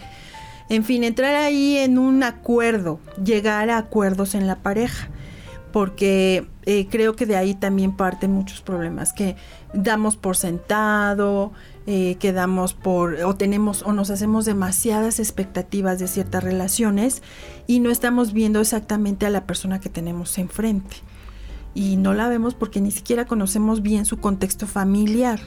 En 0.70 0.86
fin, 0.86 1.04
entrar 1.04 1.36
ahí 1.36 1.78
en 1.78 1.98
un 1.98 2.24
acuerdo, 2.24 3.00
llegar 3.22 3.70
a 3.70 3.78
acuerdos 3.78 4.36
en 4.36 4.48
la 4.48 4.56
pareja, 4.58 5.10
porque 5.74 6.48
eh, 6.66 6.88
creo 6.90 7.16
que 7.16 7.26
de 7.26 7.36
ahí 7.36 7.56
también 7.56 7.96
parten 7.96 8.32
muchos 8.32 8.62
problemas, 8.62 9.12
que 9.12 9.36
damos 9.74 10.16
por 10.16 10.38
sentado, 10.38 11.52
eh, 11.88 12.16
que 12.20 12.32
damos 12.32 12.74
por, 12.74 13.16
o 13.24 13.36
tenemos, 13.36 13.84
o 13.84 13.92
nos 13.92 14.10
hacemos 14.10 14.46
demasiadas 14.46 15.20
expectativas 15.20 16.00
de 16.00 16.08
ciertas 16.08 16.44
relaciones 16.44 17.24
y 17.68 17.80
no 17.80 17.90
estamos 17.90 18.34
viendo 18.34 18.60
exactamente 18.60 19.26
a 19.26 19.30
la 19.30 19.46
persona 19.46 19.80
que 19.80 19.90
tenemos 19.90 20.38
enfrente. 20.38 20.98
Y 21.74 21.96
no 21.96 22.14
la 22.14 22.28
vemos 22.28 22.54
porque 22.54 22.82
ni 22.82 22.92
siquiera 22.92 23.26
conocemos 23.26 23.82
bien 23.82 24.06
su 24.06 24.18
contexto 24.18 24.68
familiar. 24.68 25.40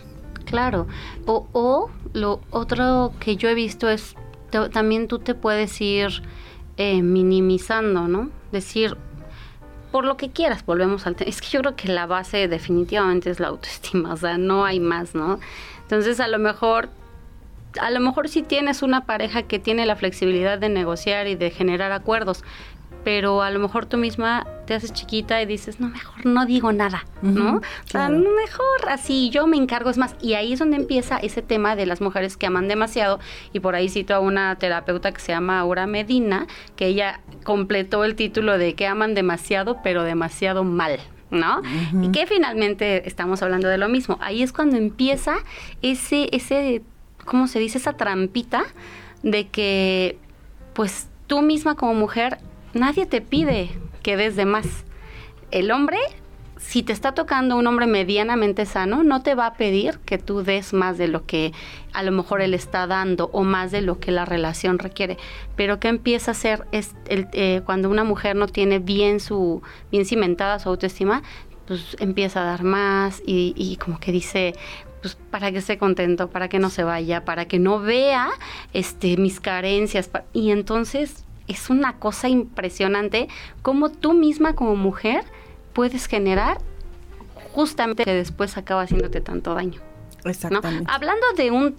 Claro. 0.45 0.87
O, 1.27 1.47
o 1.53 1.91
lo 2.13 2.41
otro 2.51 3.13
que 3.21 3.37
yo 3.37 3.49
he 3.49 3.55
visto 3.55 3.89
es 3.89 4.17
también 4.73 5.09
tú 5.09 5.19
te 5.19 5.35
puedes 5.35 5.81
ir 5.81 6.23
eh, 6.77 7.03
minimizando, 7.03 8.09
¿no? 8.09 8.31
Decir 8.53 8.97
por 9.91 10.05
lo 10.05 10.17
que 10.17 10.31
quieras, 10.31 10.67
volvemos 10.67 11.07
al 11.07 11.15
tema. 11.15 11.29
Es 11.29 11.41
que 11.41 11.49
yo 11.49 11.61
creo 11.61 11.77
que 11.77 11.89
la 11.89 12.07
base 12.07 12.49
definitivamente 12.49 13.31
es 13.31 13.39
la 13.39 13.49
autoestima, 13.49 14.13
o 14.13 14.17
sea, 14.17 14.39
no 14.39 14.65
hay 14.65 14.81
más, 14.81 15.15
¿no? 15.15 15.39
Entonces, 15.85 16.21
a 16.21 16.29
lo 16.29 16.39
mejor 16.39 16.89
a 17.81 17.91
lo 17.91 18.01
mejor 18.01 18.29
sí 18.29 18.43
tienes 18.43 18.83
una 18.83 19.05
pareja 19.05 19.43
que 19.43 19.59
tiene 19.59 19.87
la 19.87 19.97
flexibilidad 19.97 20.59
de 20.59 20.69
negociar 20.69 21.27
y 21.27 21.35
de 21.35 21.51
generar 21.51 21.93
acuerdos, 21.93 22.45
pero 23.05 23.43
a 23.43 23.51
lo 23.51 23.61
mejor 23.61 23.85
tú 23.85 23.99
misma 23.99 24.47
te 24.67 24.75
haces 24.75 24.93
chiquita 24.93 25.41
y 25.43 25.47
dices, 25.47 25.79
no, 25.79 25.89
mejor 25.89 26.25
no 26.25 26.47
digo 26.47 26.73
nada, 26.73 27.05
¿no? 27.21 27.57
O 27.57 27.61
sea, 27.87 28.09
mejor 28.09 28.89
así, 28.89 29.29
yo 29.29 29.47
me 29.47 29.59
encargo, 29.59 29.91
es 29.91 29.99
más, 29.99 30.17
y 30.21 30.35
ahí 30.35 30.55
es 30.55 30.59
donde 30.59 30.77
empieza 30.77 31.19
ese 31.19 31.43
tema 31.43 31.77
de 31.77 31.85
las 31.85 32.01
mujeres 32.01 32.37
que 32.37 32.47
aman 32.47 32.67
demasiado, 32.67 33.21
y 33.53 33.61
por 33.61 33.75
ahí 33.75 33.89
cito 33.91 34.15
a 34.15 34.21
una 34.21 34.57
terapeuta 34.57 35.13
que 35.13 35.21
se 35.21 35.33
llama 35.33 35.61
Aura 35.61 35.87
Medina, 35.87 36.47
que 36.77 36.87
ella 36.87 37.21
completó 37.45 38.05
el 38.05 38.15
título 38.15 38.57
de 38.57 38.75
que 38.75 38.87
aman 38.87 39.15
demasiado, 39.15 39.79
pero 39.83 40.03
demasiado 40.03 40.65
mal. 40.65 40.99
¿No? 41.35 41.63
Y 42.01 42.13
que 42.13 42.27
finalmente 42.27 43.09
estamos 43.09 43.43
hablando 43.43 43.69
de 43.69 43.77
lo 43.77 43.89
mismo. 43.89 44.19
Ahí 44.21 44.43
es 44.43 44.53
cuando 44.53 44.77
empieza 44.77 45.37
ese, 45.83 46.29
ese, 46.33 46.83
¿cómo 47.25 47.49
se 47.49 47.59
dice? 47.59 47.79
Esa 47.79 47.95
trampita 47.95 48.65
de 49.23 49.49
que, 49.49 50.19
pues 50.75 51.09
tú 51.27 51.43
misma 51.43 51.75
como 51.75 51.95
mujer, 51.95 52.39
nadie 52.73 53.05
te 53.05 53.21
pide 53.21 53.71
que 54.03 54.17
des 54.17 54.37
de 54.37 54.45
más. 54.45 54.85
El 55.51 55.71
hombre, 55.71 55.99
si 56.57 56.83
te 56.83 56.93
está 56.93 57.13
tocando 57.13 57.57
un 57.57 57.67
hombre 57.67 57.87
medianamente 57.87 58.67
sano, 58.67 59.03
no 59.03 59.23
te 59.23 59.35
va 59.35 59.47
a 59.47 59.55
pedir 59.55 59.99
que 60.01 60.19
tú 60.19 60.43
des 60.43 60.73
más 60.73 60.99
de 60.99 61.09
lo 61.09 61.27
que 61.27 61.53
a 61.93 62.03
lo 62.03 62.13
mejor 62.13 62.41
él 62.41 62.55
está 62.55 62.87
dando 62.87 63.31
o 63.33 63.43
más 63.43 63.71
de 63.71 63.83
lo 63.83 63.99
que 63.99 64.13
la 64.13 64.25
relación 64.25 64.79
requiere. 64.79 65.17
Pero 65.57 65.81
¿qué 65.81 65.89
empieza 65.89 66.31
a 66.31 66.33
hacer 66.33 66.67
es 66.73 66.95
eh, 67.07 67.63
cuando 67.65 67.91
una 67.91 68.05
mujer 68.05 68.37
no 68.37 68.47
tiene 68.47 68.79
bien 68.79 69.21
su 69.21 69.63
bien 69.91 70.05
cimentada 70.05 70.59
su 70.59 70.69
autoestima? 70.69 71.23
Pues 71.67 71.97
empieza 71.99 72.43
a 72.43 72.45
dar 72.45 72.63
más 72.63 73.23
y, 73.27 73.55
y 73.57 73.77
como 73.77 73.99
que 73.99 74.13
dice, 74.13 74.55
pues 75.01 75.17
para 75.31 75.51
que 75.51 75.59
esté 75.59 75.79
contento, 75.79 76.29
para 76.29 76.49
que 76.49 76.59
no 76.59 76.71
se 76.71 76.85
vaya, 76.85 77.25
para 77.25 77.47
que 77.47 77.59
no 77.59 77.81
vea 77.81 78.31
este 78.73 79.17
mis 79.17 79.41
carencias 79.41 80.11
y 80.33 80.51
entonces 80.51 81.25
es 81.47 81.71
una 81.71 81.99
cosa 81.99 82.29
impresionante 82.29 83.29
cómo 83.63 83.91
tú 83.91 84.15
misma 84.15 84.55
como 84.55 84.77
mujer 84.77 85.25
puedes 85.75 86.07
generar 86.07 86.59
justamente 87.53 88.05
que 88.05 88.15
después 88.15 88.57
acaba 88.57 88.83
haciéndote 88.83 89.21
tanto 89.21 89.55
daño. 89.55 89.81
¿no? 90.25 90.31
Exactamente. 90.31 90.91
Hablando 90.93 91.27
de 91.37 91.51
un 91.51 91.77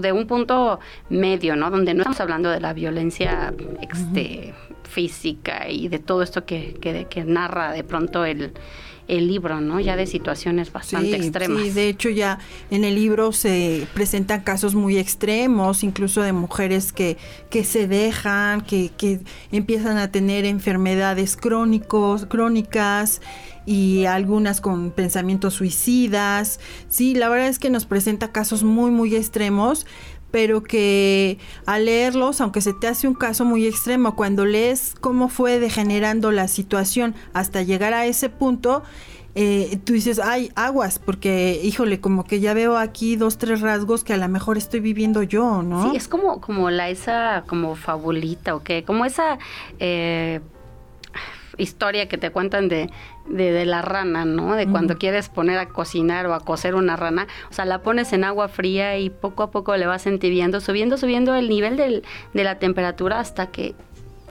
de 0.00 0.12
un 0.12 0.26
punto 0.26 0.78
medio, 1.08 1.56
¿no? 1.56 1.70
Donde 1.70 1.94
no 1.94 2.00
estamos 2.00 2.20
hablando 2.20 2.50
de 2.50 2.60
la 2.60 2.72
violencia 2.74 3.52
este, 3.90 4.54
física 4.84 5.68
y 5.68 5.88
de 5.88 5.98
todo 5.98 6.22
esto 6.22 6.44
que, 6.44 6.74
que, 6.74 7.06
que 7.06 7.24
narra 7.24 7.72
de 7.72 7.82
pronto 7.82 8.24
el, 8.24 8.52
el 9.10 9.26
libro, 9.26 9.60
¿no? 9.60 9.80
Ya 9.80 9.96
de 9.96 10.06
situaciones 10.06 10.72
bastante 10.72 11.16
extremas. 11.16 11.62
Sí, 11.62 11.70
de 11.70 11.88
hecho 11.88 12.08
ya 12.08 12.38
en 12.70 12.84
el 12.84 12.94
libro 12.94 13.32
se 13.32 13.86
presentan 13.92 14.42
casos 14.42 14.74
muy 14.74 14.98
extremos, 14.98 15.82
incluso 15.82 16.22
de 16.22 16.32
mujeres 16.32 16.92
que, 16.92 17.18
que 17.50 17.64
se 17.64 17.88
dejan, 17.88 18.60
que, 18.60 18.90
que 18.96 19.20
empiezan 19.50 19.98
a 19.98 20.12
tener 20.12 20.44
enfermedades 20.44 21.36
crónicos, 21.36 22.26
crónicas 22.26 23.20
y 23.66 24.04
algunas 24.04 24.60
con 24.60 24.90
pensamientos 24.90 25.54
suicidas. 25.54 26.60
Sí, 26.88 27.14
la 27.14 27.28
verdad 27.28 27.48
es 27.48 27.58
que 27.58 27.70
nos 27.70 27.86
presenta 27.86 28.32
casos 28.32 28.62
muy, 28.62 28.90
muy 28.90 29.16
extremos, 29.16 29.86
pero 30.30 30.62
que 30.62 31.38
al 31.66 31.86
leerlos, 31.86 32.40
aunque 32.40 32.60
se 32.60 32.72
te 32.72 32.88
hace 32.88 33.08
un 33.08 33.14
caso 33.14 33.44
muy 33.44 33.66
extremo, 33.66 34.16
cuando 34.16 34.44
lees 34.44 34.94
cómo 35.00 35.28
fue 35.28 35.58
degenerando 35.58 36.30
la 36.30 36.48
situación 36.48 37.14
hasta 37.32 37.62
llegar 37.62 37.94
a 37.94 38.06
ese 38.06 38.28
punto, 38.28 38.82
eh, 39.34 39.78
tú 39.84 39.92
dices, 39.92 40.18
ay, 40.18 40.50
aguas, 40.56 40.98
porque, 40.98 41.60
híjole, 41.62 42.00
como 42.00 42.24
que 42.24 42.40
ya 42.40 42.52
veo 42.52 42.76
aquí 42.76 43.16
dos, 43.16 43.38
tres 43.38 43.60
rasgos 43.60 44.02
que 44.02 44.12
a 44.12 44.16
lo 44.16 44.28
mejor 44.28 44.58
estoy 44.58 44.80
viviendo 44.80 45.22
yo, 45.22 45.62
¿no? 45.62 45.90
Sí, 45.90 45.96
es 45.96 46.08
como, 46.08 46.40
como 46.40 46.70
la, 46.70 46.88
esa, 46.88 47.44
como 47.46 47.76
fabulita, 47.76 48.54
¿o 48.56 48.62
qué? 48.62 48.84
Como 48.84 49.04
esa... 49.04 49.38
Eh, 49.78 50.40
historia 51.60 52.08
que 52.08 52.18
te 52.18 52.30
cuentan 52.30 52.68
de, 52.68 52.90
de, 53.26 53.64
la 53.64 53.82
rana, 53.82 54.24
¿no? 54.24 54.54
De 54.54 54.66
cuando 54.66 54.96
quieres 54.98 55.28
poner 55.28 55.58
a 55.58 55.66
cocinar 55.66 56.26
o 56.26 56.34
a 56.34 56.40
cocer 56.40 56.74
una 56.74 56.96
rana, 56.96 57.26
o 57.50 57.52
sea, 57.52 57.64
la 57.64 57.82
pones 57.82 58.12
en 58.12 58.24
agua 58.24 58.48
fría 58.48 58.98
y 58.98 59.10
poco 59.10 59.42
a 59.42 59.50
poco 59.50 59.76
le 59.76 59.86
vas 59.86 60.06
entibiendo, 60.06 60.60
subiendo, 60.60 60.96
subiendo 60.96 61.34
el 61.34 61.48
nivel 61.48 61.76
del, 61.76 62.04
de 62.34 62.44
la 62.44 62.58
temperatura 62.58 63.20
hasta 63.20 63.48
que 63.48 63.74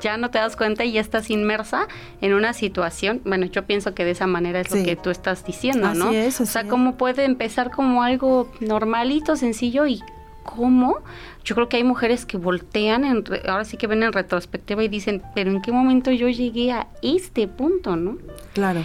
ya 0.01 0.17
no 0.17 0.31
te 0.31 0.38
das 0.38 0.55
cuenta 0.55 0.86
y 0.86 0.93
ya 0.93 1.01
estás 1.01 1.29
inmersa 1.29 1.88
en 2.21 2.33
una 2.33 2.53
situación. 2.53 3.21
Bueno, 3.25 3.45
yo 3.45 3.65
pienso 3.65 3.93
que 3.93 4.05
de 4.05 4.12
esa 4.12 4.27
manera 4.27 4.59
es 4.59 4.71
lo 4.71 4.83
que 4.83 4.95
tú 4.95 5.09
estás 5.09 5.45
diciendo, 5.45 5.93
¿no? 5.93 6.09
o 6.09 6.45
sea, 6.45 6.63
cómo 6.67 6.95
puede 6.95 7.25
empezar 7.25 7.71
como 7.71 8.03
algo 8.03 8.50
normalito, 8.59 9.36
sencillo 9.36 9.86
y 9.88 10.01
cómo 10.56 10.98
yo 11.44 11.56
creo 11.56 11.70
que 11.70 11.77
hay 11.77 11.84
mujeres 11.84 12.25
que 12.25 12.38
voltean, 12.38 13.03
en, 13.03 13.24
ahora 13.48 13.65
sí 13.65 13.77
que 13.77 13.88
ven 13.88 14.03
en 14.03 14.13
retrospectiva 14.13 14.84
y 14.84 14.88
dicen, 14.88 15.22
pero 15.36 15.51
¿en 15.51 15.62
qué 15.62 15.72
momento 15.72 16.12
yo 16.12 16.27
llegué 16.29 16.72
a 16.72 16.88
este 17.01 17.48
punto, 17.48 17.96
no? 17.96 18.18
Claro. 18.53 18.84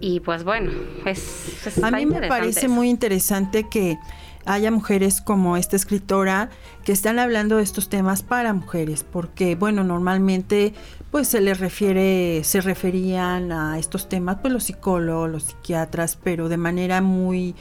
Y 0.00 0.20
pues 0.20 0.44
bueno, 0.44 0.70
es... 1.04 1.82
a 1.82 1.90
mí 1.90 2.06
me 2.06 2.28
parece 2.28 2.68
muy 2.68 2.88
interesante 2.88 3.68
que 3.68 3.98
haya 4.46 4.70
mujeres 4.70 5.20
como 5.20 5.56
esta 5.56 5.76
escritora 5.76 6.50
que 6.84 6.92
están 6.92 7.18
hablando 7.18 7.56
de 7.56 7.62
estos 7.62 7.88
temas 7.88 8.22
para 8.22 8.54
mujeres, 8.54 9.04
porque 9.04 9.56
bueno, 9.56 9.84
normalmente 9.84 10.72
pues 11.10 11.28
se 11.28 11.40
les 11.40 11.58
refiere, 11.58 12.42
se 12.44 12.60
referían 12.60 13.50
a 13.52 13.78
estos 13.78 14.08
temas 14.08 14.38
pues 14.40 14.52
los 14.52 14.64
psicólogos, 14.64 15.30
los 15.30 15.42
psiquiatras, 15.42 16.16
pero 16.22 16.48
de 16.48 16.56
manera 16.56 17.00
muy 17.00 17.54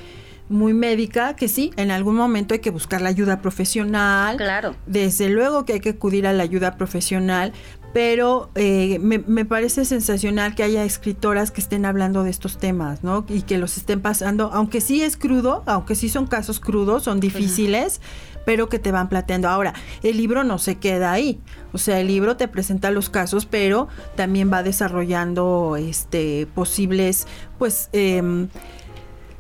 muy 0.50 0.74
médica, 0.74 1.36
que 1.36 1.48
sí, 1.48 1.72
en 1.77 1.92
algún 1.92 2.16
momento 2.16 2.54
hay 2.54 2.60
que 2.60 2.70
buscar 2.70 3.01
la 3.01 3.10
ayuda 3.10 3.42
profesional. 3.42 4.38
Claro. 4.38 4.75
Desde 4.86 5.30
luego 5.30 5.66
que 5.66 5.74
hay 5.74 5.80
que 5.80 5.89
acudir 5.89 6.27
a 6.27 6.34
la 6.34 6.44
ayuda 6.44 6.77
profesional, 6.77 7.54
pero 7.94 8.50
eh, 8.56 9.00
me, 9.00 9.20
me, 9.20 9.46
parece 9.46 9.84
sensacional 9.86 10.56
que 10.56 10.63
haya 10.63 10.84
escritoras 10.84 11.51
que 11.51 11.62
estén 11.62 11.86
hablando 11.86 12.24
de 12.24 12.30
estos 12.30 12.58
temas, 12.58 13.04
¿no? 13.04 13.25
Y 13.27 13.42
que 13.42 13.58
los 13.58 13.77
estén 13.77 14.01
pasando, 14.01 14.51
aunque 14.54 14.82
sí 14.82 15.01
es 15.01 15.18
crudo, 15.18 15.63
aunque 15.66 15.96
sí 15.96 16.10
son 16.10 16.27
casos 16.27 16.60
crudos, 16.60 17.04
son 17.04 17.20
difíciles, 17.20 18.01
pero 18.46 18.70
que 18.70 18.77
te 18.77 18.92
van 18.92 19.10
plateando. 19.10 19.50
Ahora, 19.50 19.74
el 20.04 20.18
libro 20.18 20.44
no 20.44 20.60
se 20.60 20.75
queda 20.75 21.12
ahí, 21.12 21.39
o 21.74 21.77
sea, 21.77 22.00
el 22.00 22.08
libro 22.08 22.38
te 22.38 22.48
presenta 22.48 22.92
los 22.92 23.10
casos, 23.10 23.46
pero 23.46 23.88
también 24.16 24.51
va 24.51 24.63
desarrollando 24.63 25.75
este 25.75 26.48
posibles, 26.54 27.25
pues, 27.58 27.89
eh, 27.94 28.48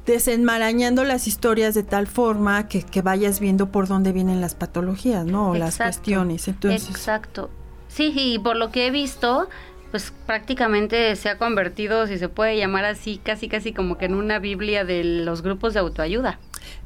desenmarañando 0.07 1.03
las 1.03 1.27
historias 1.27 1.75
de 1.75 1.83
tal 1.83 2.07
forma 2.07 2.67
que, 2.67 2.81
que, 2.81 3.01
vayas 3.01 3.39
viendo 3.39 3.71
por 3.71 3.87
dónde 3.87 4.13
vienen 4.13 4.41
las 4.41 4.55
patologías, 4.55 5.25
¿no? 5.25 5.51
O 5.51 5.55
las 5.55 5.77
cuestiones. 5.77 6.47
Entonces, 6.47 6.89
Exacto. 6.89 7.51
Sí, 7.89 8.13
y 8.15 8.39
por 8.39 8.55
lo 8.55 8.71
que 8.71 8.87
he 8.87 8.91
visto, 8.91 9.49
pues 9.91 10.13
prácticamente 10.25 11.15
se 11.15 11.29
ha 11.29 11.37
convertido, 11.37 12.07
si 12.07 12.17
se 12.17 12.29
puede 12.29 12.57
llamar 12.57 12.85
así, 12.85 13.19
casi 13.21 13.49
casi 13.49 13.73
como 13.73 13.97
que 13.97 14.05
en 14.05 14.13
una 14.13 14.39
Biblia 14.39 14.85
de 14.85 15.03
los 15.03 15.41
grupos 15.41 15.73
de 15.73 15.81
autoayuda. 15.81 16.39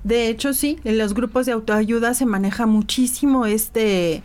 De 0.04 0.28
hecho, 0.28 0.54
sí, 0.54 0.80
en 0.84 0.98
los 0.98 1.13
grupos 1.13 1.46
de 1.46 1.51
autoayuda 1.51 2.13
se 2.13 2.25
maneja 2.25 2.66
muchísimo 2.66 3.46
este 3.46 4.24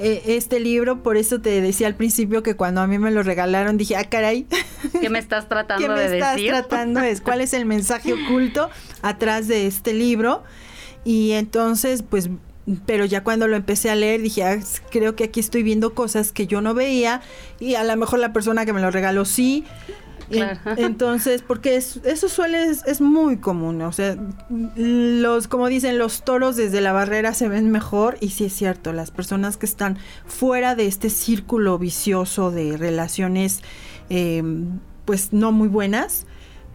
eh, 0.00 0.22
este 0.26 0.60
libro, 0.60 1.02
por 1.02 1.16
eso 1.16 1.40
te 1.40 1.60
decía 1.60 1.86
al 1.86 1.94
principio 1.94 2.42
que 2.42 2.56
cuando 2.56 2.80
a 2.80 2.86
mí 2.86 2.98
me 2.98 3.10
lo 3.10 3.22
regalaron 3.22 3.76
dije, 3.76 3.96
ah, 3.96 4.04
caray. 4.04 4.46
¿Qué 5.00 5.10
me 5.10 5.18
estás 5.18 5.48
tratando 5.48 5.86
¿Qué 5.86 5.92
me 5.92 6.04
estás 6.04 6.40
tratando? 6.42 7.00
Es, 7.00 7.20
¿Cuál 7.20 7.40
es 7.40 7.52
el 7.52 7.66
mensaje 7.66 8.14
oculto 8.14 8.70
atrás 9.02 9.46
de 9.46 9.66
este 9.66 9.92
libro? 9.92 10.42
Y 11.04 11.32
entonces, 11.32 12.02
pues 12.02 12.30
pero 12.86 13.04
ya 13.04 13.24
cuando 13.24 13.48
lo 13.48 13.56
empecé 13.56 13.90
a 13.90 13.94
leer 13.94 14.20
dije, 14.20 14.44
ah, 14.44 14.58
creo 14.90 15.16
que 15.16 15.24
aquí 15.24 15.40
estoy 15.40 15.62
viendo 15.62 15.94
cosas 15.94 16.32
que 16.32 16.46
yo 16.46 16.60
no 16.60 16.74
veía 16.74 17.20
y 17.58 17.74
a 17.74 17.84
lo 17.84 17.96
mejor 17.96 18.20
la 18.20 18.32
persona 18.32 18.64
que 18.64 18.72
me 18.72 18.80
lo 18.80 18.90
regaló 18.90 19.24
sí, 19.24 19.64
entonces, 20.76 21.42
porque 21.42 21.76
eso 21.76 22.28
suele, 22.28 22.70
es, 22.70 23.00
muy 23.00 23.38
común, 23.38 23.82
o 23.82 23.92
sea, 23.92 24.16
los, 24.76 25.48
como 25.48 25.68
dicen, 25.68 25.98
los 25.98 26.24
toros 26.24 26.56
desde 26.56 26.80
la 26.80 26.92
barrera 26.92 27.34
se 27.34 27.48
ven 27.48 27.70
mejor 27.70 28.16
y 28.20 28.30
sí 28.30 28.44
es 28.44 28.52
cierto, 28.52 28.92
las 28.92 29.10
personas 29.10 29.56
que 29.56 29.66
están 29.66 29.98
fuera 30.26 30.74
de 30.74 30.86
este 30.86 31.10
círculo 31.10 31.78
vicioso 31.78 32.50
de 32.50 32.76
relaciones, 32.76 33.62
em, 34.08 34.78
pues 35.04 35.32
no 35.32 35.52
muy 35.52 35.68
buenas, 35.68 36.26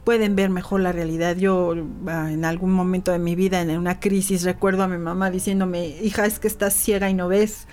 pueden 0.03 0.35
ver 0.35 0.49
mejor 0.49 0.81
la 0.81 0.91
realidad. 0.91 1.35
Yo 1.35 1.73
ah, 2.07 2.31
en 2.31 2.45
algún 2.45 2.71
momento 2.71 3.11
de 3.11 3.19
mi 3.19 3.35
vida, 3.35 3.61
en 3.61 3.77
una 3.77 3.99
crisis, 3.99 4.43
recuerdo 4.43 4.83
a 4.83 4.87
mi 4.87 4.97
mamá 4.97 5.31
diciéndome, 5.31 5.87
hija, 6.01 6.25
es 6.25 6.39
que 6.39 6.47
estás 6.47 6.73
ciega 6.73 7.09
y 7.09 7.13
no 7.13 7.27
ves. 7.27 7.67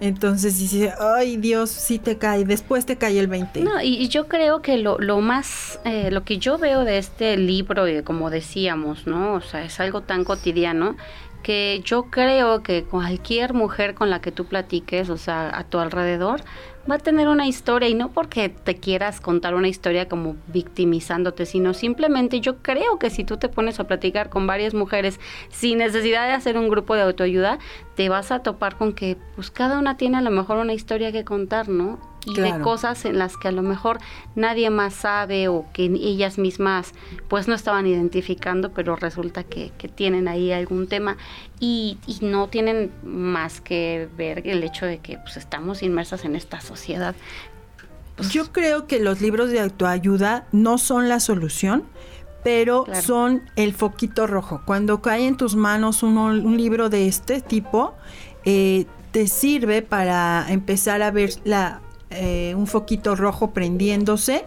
Entonces 0.00 0.58
dice, 0.58 0.92
ay 0.98 1.36
Dios, 1.36 1.70
sí 1.70 1.98
te 1.98 2.16
cae, 2.16 2.44
después 2.44 2.86
te 2.86 2.96
cae 2.96 3.18
el 3.18 3.26
20. 3.26 3.60
No, 3.60 3.82
y, 3.82 4.08
yo 4.08 4.28
creo 4.28 4.62
que 4.62 4.78
lo, 4.78 4.98
lo 4.98 5.20
más, 5.20 5.78
eh, 5.84 6.10
lo 6.10 6.24
que 6.24 6.38
yo 6.38 6.56
veo 6.56 6.84
de 6.84 6.96
este 6.96 7.36
libro, 7.36 7.86
y 7.86 8.02
como 8.02 8.30
decíamos, 8.30 9.06
¿no? 9.06 9.34
O 9.34 9.40
sea, 9.42 9.62
es 9.62 9.78
algo 9.78 10.00
tan 10.00 10.24
cotidiano 10.24 10.96
que 11.42 11.82
yo 11.84 12.04
creo 12.04 12.62
que 12.62 12.84
cualquier 12.84 13.54
mujer 13.54 13.94
con 13.94 14.10
la 14.10 14.20
que 14.20 14.32
tú 14.32 14.46
platiques, 14.46 15.08
o 15.10 15.16
sea, 15.16 15.56
a 15.56 15.64
tu 15.64 15.78
alrededor, 15.78 16.42
va 16.88 16.96
a 16.96 16.98
tener 16.98 17.28
una 17.28 17.46
historia 17.46 17.88
y 17.88 17.94
no 17.94 18.10
porque 18.10 18.48
te 18.48 18.76
quieras 18.76 19.20
contar 19.20 19.54
una 19.54 19.68
historia 19.68 20.08
como 20.08 20.36
victimizándote, 20.48 21.46
sino 21.46 21.74
simplemente 21.74 22.40
yo 22.40 22.58
creo 22.58 22.98
que 22.98 23.10
si 23.10 23.24
tú 23.24 23.36
te 23.36 23.48
pones 23.48 23.80
a 23.80 23.84
platicar 23.84 24.30
con 24.30 24.46
varias 24.46 24.74
mujeres 24.74 25.20
sin 25.50 25.78
necesidad 25.78 26.26
de 26.26 26.32
hacer 26.32 26.56
un 26.56 26.68
grupo 26.68 26.94
de 26.94 27.02
autoayuda, 27.02 27.58
te 27.96 28.08
vas 28.08 28.30
a 28.30 28.42
topar 28.42 28.76
con 28.76 28.92
que 28.92 29.16
pues 29.34 29.50
cada 29.50 29.78
una 29.78 29.96
tiene 29.96 30.18
a 30.18 30.22
lo 30.22 30.30
mejor 30.30 30.58
una 30.58 30.72
historia 30.72 31.12
que 31.12 31.24
contar, 31.24 31.68
¿no? 31.68 32.09
Y 32.26 32.34
de 32.34 32.60
cosas 32.60 33.04
en 33.04 33.18
las 33.18 33.36
que 33.36 33.48
a 33.48 33.52
lo 33.52 33.62
mejor 33.62 33.98
nadie 34.34 34.70
más 34.70 34.94
sabe 34.94 35.48
o 35.48 35.66
que 35.72 35.84
ellas 35.84 36.38
mismas 36.38 36.92
pues 37.28 37.48
no 37.48 37.54
estaban 37.54 37.86
identificando, 37.86 38.70
pero 38.72 38.96
resulta 38.96 39.44
que, 39.44 39.70
tienen 39.94 40.28
ahí 40.28 40.52
algún 40.52 40.86
tema 40.86 41.16
y, 41.58 41.98
no 42.20 42.48
tienen 42.48 42.90
más 43.02 43.60
que 43.60 44.08
ver 44.16 44.46
el 44.46 44.62
hecho 44.62 44.86
de 44.86 44.98
que 44.98 45.18
pues 45.18 45.36
estamos 45.36 45.82
inmersas 45.82 46.24
en 46.24 46.36
esta 46.36 46.60
sociedad. 46.60 47.14
Pues 48.16 48.30
Yo 48.30 48.52
creo 48.52 48.86
que 48.86 49.00
los 49.00 49.20
libros 49.20 49.50
de 49.50 49.60
autoayuda 49.60 50.46
no 50.52 50.78
son 50.78 51.08
la 51.08 51.18
solución, 51.18 51.84
pero 52.44 52.86
son 53.02 53.42
el 53.56 53.74
foquito 53.74 54.26
rojo. 54.26 54.62
Cuando 54.64 55.02
cae 55.02 55.26
en 55.26 55.36
tus 55.36 55.56
manos 55.56 56.02
un, 56.02 56.56
libro 56.56 56.88
de 56.88 57.08
este 57.08 57.40
tipo, 57.40 57.94
eh, 58.44 58.86
te 59.10 59.26
sirve 59.26 59.82
para 59.82 60.46
empezar 60.48 61.02
a 61.02 61.10
ver 61.10 61.30
la 61.44 61.80
eh, 62.10 62.54
un 62.56 62.66
foquito 62.66 63.16
rojo 63.16 63.50
prendiéndose 63.52 64.44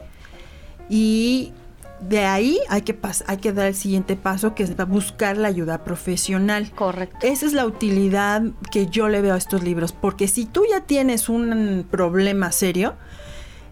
y 0.89 1.54
de 2.02 2.26
ahí 2.26 2.60
hay 2.69 2.82
que, 2.82 2.97
hay 3.28 3.38
que 3.38 3.54
dar 3.54 3.67
el 3.67 3.76
siguiente 3.76 4.15
paso 4.15 4.56
que 4.56 4.63
es 4.63 4.76
buscar 4.88 5.38
la 5.38 5.47
ayuda 5.47 5.84
profesional. 5.84 6.71
Correcto. 6.71 7.17
Esa 7.21 7.45
es 7.45 7.54
la 7.54 7.65
utilidad 7.65 8.43
que 8.71 8.88
yo 8.88 9.08
le 9.08 9.21
veo 9.21 9.34
a 9.34 9.38
estos 9.38 9.63
libros, 9.63 9.93
porque 9.93 10.28
si 10.28 10.45
tú 10.45 10.63
ya 10.69 10.82
tienes 10.82 11.30
un 11.30 11.86
problema 11.89 12.52
serio, 12.52 12.95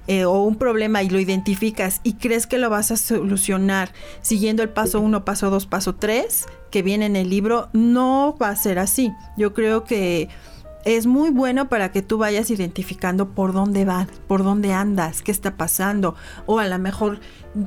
eh, 0.08 0.26
o 0.26 0.44
un 0.44 0.56
problema 0.56 1.04
y 1.04 1.10
lo 1.10 1.20
identificas 1.20 2.02
y 2.04 2.14
crees 2.14 2.48
que 2.48 2.58
lo 2.58 2.72
vas 2.72 2.90
a 2.90 2.98
solucionar 2.98 3.92
siguiendo 4.22 4.64
el 4.64 4.70
paso 4.70 5.00
1, 5.00 5.24
paso 5.24 5.52
2, 5.52 5.68
paso 5.68 5.96
3 5.96 6.48
que 6.72 6.82
viene 6.82 7.06
en 7.06 7.16
el 7.16 7.30
libro, 7.30 7.70
no 7.74 8.36
va 8.42 8.50
a 8.50 8.56
ser 8.56 8.80
así. 8.80 9.12
Yo 9.38 9.54
creo 9.54 9.84
que 9.84 10.28
es 10.86 11.06
muy 11.06 11.30
bueno 11.30 11.70
para 11.70 11.92
que 11.92 12.02
tú 12.02 12.18
vayas 12.18 12.50
identificando 12.50 13.30
por 13.30 13.54
dónde 13.54 13.86
vas, 13.86 14.08
por 14.28 14.44
dónde 14.44 14.74
andas, 14.74 15.22
qué 15.22 15.32
está 15.32 15.56
pasando. 15.58 16.16
O 16.46 16.60
a 16.60 16.68
lo 16.68 16.80
mejor 16.80 17.20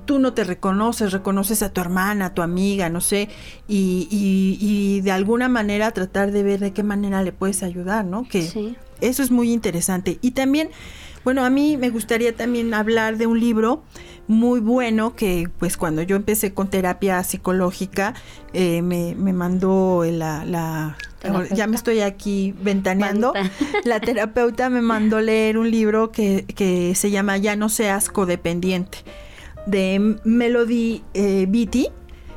tú 0.04 0.18
no 0.18 0.34
te 0.34 0.44
reconoces, 0.44 1.12
reconoces 1.12 1.62
a 1.62 1.72
tu 1.72 1.80
hermana, 1.80 2.26
a 2.26 2.34
tu 2.34 2.42
amiga, 2.42 2.88
no 2.88 3.00
sé, 3.00 3.28
y, 3.68 4.08
y, 4.10 5.00
de 5.02 5.10
alguna 5.12 5.48
manera 5.48 5.90
tratar 5.90 6.32
de 6.32 6.42
ver 6.42 6.60
de 6.60 6.72
qué 6.72 6.82
manera 6.82 7.22
le 7.22 7.32
puedes 7.32 7.62
ayudar, 7.62 8.04
¿no? 8.04 8.26
Que 8.28 8.76
eso 9.00 9.22
es 9.22 9.30
muy 9.30 9.52
interesante. 9.52 10.18
Y 10.22 10.32
también 10.32 10.70
Bueno, 11.24 11.44
a 11.44 11.50
mí 11.50 11.76
me 11.76 11.90
gustaría 11.90 12.34
también 12.36 12.74
hablar 12.74 13.16
de 13.16 13.26
un 13.26 13.40
libro 13.40 13.82
muy 14.26 14.60
bueno 14.60 15.14
que 15.16 15.48
pues 15.58 15.76
cuando 15.76 16.02
yo 16.02 16.16
empecé 16.16 16.54
con 16.54 16.68
terapia 16.68 17.22
psicológica 17.24 18.14
eh, 18.52 18.80
me, 18.80 19.14
me, 19.14 19.32
mandó 19.32 20.02
la, 20.04 20.44
la 20.44 20.96
ya 21.54 21.66
me 21.66 21.76
estoy 21.76 22.00
aquí 22.00 22.54
ventaneando. 22.60 23.32
La 23.84 24.00
terapeuta 24.00 24.68
me 24.70 24.82
mandó 24.82 25.20
leer 25.20 25.58
un 25.58 25.70
libro 25.70 26.10
que, 26.10 26.44
que, 26.54 26.94
se 26.94 27.10
llama 27.10 27.38
Ya 27.38 27.56
no 27.56 27.68
seas 27.68 28.08
codependiente 28.08 28.98
de 29.66 30.16
Melody 30.24 31.02
eh, 31.14 31.46
Beatty. 31.48 31.88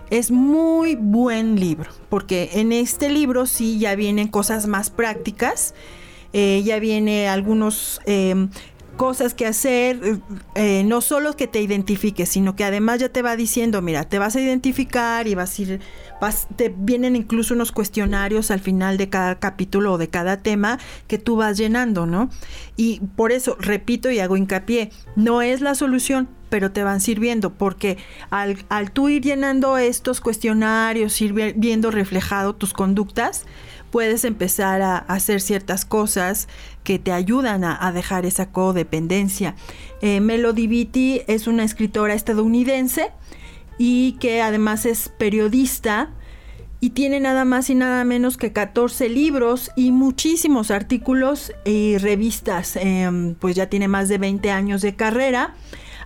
Es 0.10 0.32
muy 0.32 0.95
buen 0.95 1.60
libro, 1.60 1.89
porque 2.08 2.52
en 2.54 2.71
este 2.71 3.10
libro 3.10 3.45
sí 3.45 3.78
ya 3.78 3.93
vienen 3.95 4.30
cosas 4.30 4.65
más 4.65 4.89
prácticas, 4.89 5.73
eh, 6.32 6.62
ya 6.63 6.80
viene 6.80 7.28
algunos 7.28 8.00
em, 8.06 8.50
cosas 8.97 9.33
que 9.33 9.45
hacer, 9.45 10.19
eh, 10.55 10.83
no 10.83 11.01
solo 11.01 11.33
que 11.36 11.47
te 11.47 11.62
identifiques, 11.62 12.27
sino 12.27 12.55
que 12.55 12.65
además 12.65 12.99
ya 12.99 13.10
te 13.10 13.21
va 13.21 13.36
diciendo, 13.36 13.81
mira, 13.81 14.03
te 14.03 14.19
vas 14.19 14.36
a 14.36 14.41
identificar 14.41 15.27
y 15.27 15.36
vas 15.36 15.57
a 15.57 15.62
ir, 15.62 15.79
vas, 16.19 16.47
te 16.55 16.73
vienen 16.75 17.15
incluso 17.15 17.53
unos 17.53 17.71
cuestionarios 17.71 18.51
al 18.51 18.60
final 18.60 18.97
de 18.97 19.10
cada 19.10 19.39
capítulo 19.39 19.93
o 19.93 19.97
de 19.97 20.10
cada 20.10 20.38
tema 20.38 20.79
que 21.07 21.17
tú 21.17 21.38
vas 21.38 21.57
llenando, 21.57 22.05
¿no? 22.05 22.29
Y 22.75 22.99
por 23.15 23.31
eso, 23.31 23.55
repito 23.60 24.12
y 24.12 24.19
hago 24.19 24.36
hincapié, 24.36 24.91
no 25.15 25.41
es 25.41 25.62
la 25.62 25.75
solución, 25.75 26.27
pero 26.49 26.71
te 26.71 26.83
van 26.83 27.01
sirviendo, 27.01 27.53
porque 27.53 27.97
al, 28.29 28.57
al 28.69 28.91
tú 28.91 29.10
ir 29.10 29.21
llenando 29.21 29.77
estos 29.77 30.21
cuestionarios, 30.21 31.21
ir 31.21 31.33
viendo 31.55 31.91
reflejado 31.91 32.55
tus 32.55 32.73
conductas, 32.73 33.45
puedes 33.91 34.23
empezar 34.23 34.82
a 34.82 34.97
hacer 34.97 35.41
ciertas 35.41 35.86
cosas 35.86 36.47
que 36.84 37.00
te 37.00 37.12
ayudan 37.12 37.63
a, 37.63 37.91
dejar 37.91 38.26
esa 38.26 38.52
codependencia. 38.52 39.56
Eh, 40.02 40.19
Melody 40.19 40.67
Beatty 40.67 41.21
es 41.28 41.47
una 41.47 41.63
escritora 41.63 42.13
estadounidense 42.13 43.12
y 43.78 44.13
que 44.13 44.41
además 44.41 44.86
es 44.86 45.10
periodista 45.10 46.12
y 46.80 46.91
tiene 46.91 47.19
nada 47.19 47.43
más 47.43 47.69
y 47.69 47.76
nada 47.76 48.04
menos 48.04 48.38
que 48.38 48.54
14 48.54 49.10
libros 49.10 49.71
y 49.76 49.91
muchísimos 49.91 50.69
artículos 50.69 51.52
y 51.65 51.97
revistas. 51.97 52.76
Em, 52.76 53.36
pues 53.36 53.56
ya 53.56 53.67
tiene 53.67 53.88
más 53.88 54.10
de 54.10 54.19
20 54.19 54.52
años 54.52 54.82
de 54.82 54.95
carrera. 54.95 55.56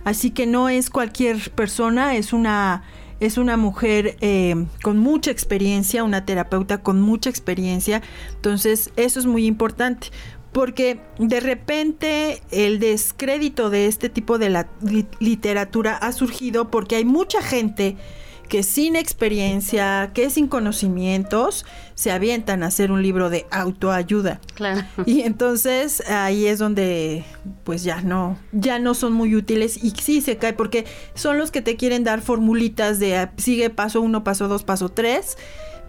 Así 0.04 0.30
que 0.30 0.46
no 0.46 0.68
es 0.68 0.90
cualquier 0.90 1.50
persona, 1.50 2.16
es 2.16 2.32
una, 2.32 2.82
es 3.22 3.38
una 3.38 3.56
mujer 3.56 4.16
eh, 4.20 4.66
con 4.82 4.98
mucha 4.98 5.30
experiencia, 5.30 6.02
una 6.02 6.24
terapeuta 6.24 6.78
con 6.78 7.00
mucha 7.00 7.30
experiencia. 7.30 8.02
Entonces, 8.34 8.90
eso 8.96 9.20
es 9.20 9.26
muy 9.26 9.46
importante. 9.46 10.08
Porque 10.50 11.00
de 11.18 11.38
repente 11.38 12.42
el 12.50 12.80
descrédito 12.80 13.70
de 13.70 13.86
este 13.86 14.08
tipo 14.08 14.38
de 14.38 14.50
la 14.50 14.68
literatura 15.20 15.96
ha 15.96 16.12
surgido 16.12 16.70
porque 16.70 16.96
hay 16.96 17.04
mucha 17.04 17.40
gente 17.40 17.96
que 18.52 18.62
sin 18.62 18.96
experiencia, 18.96 20.10
que 20.12 20.28
sin 20.28 20.46
conocimientos, 20.46 21.64
se 21.94 22.10
avientan 22.10 22.62
a 22.62 22.66
hacer 22.66 22.92
un 22.92 23.00
libro 23.02 23.30
de 23.30 23.46
autoayuda. 23.50 24.42
Claro. 24.52 24.82
Y 25.06 25.22
entonces 25.22 26.02
ahí 26.10 26.44
es 26.44 26.58
donde 26.58 27.24
pues 27.64 27.82
ya 27.82 28.02
no, 28.02 28.36
ya 28.52 28.78
no 28.78 28.92
son 28.92 29.14
muy 29.14 29.34
útiles 29.36 29.82
y 29.82 29.92
sí 29.92 30.20
se 30.20 30.36
cae 30.36 30.52
porque 30.52 30.84
son 31.14 31.38
los 31.38 31.50
que 31.50 31.62
te 31.62 31.76
quieren 31.76 32.04
dar 32.04 32.20
formulitas 32.20 32.98
de 32.98 33.16
ah, 33.16 33.32
sigue 33.38 33.70
paso 33.70 34.02
uno, 34.02 34.22
paso 34.22 34.48
dos, 34.48 34.64
paso 34.64 34.90
tres 34.90 35.38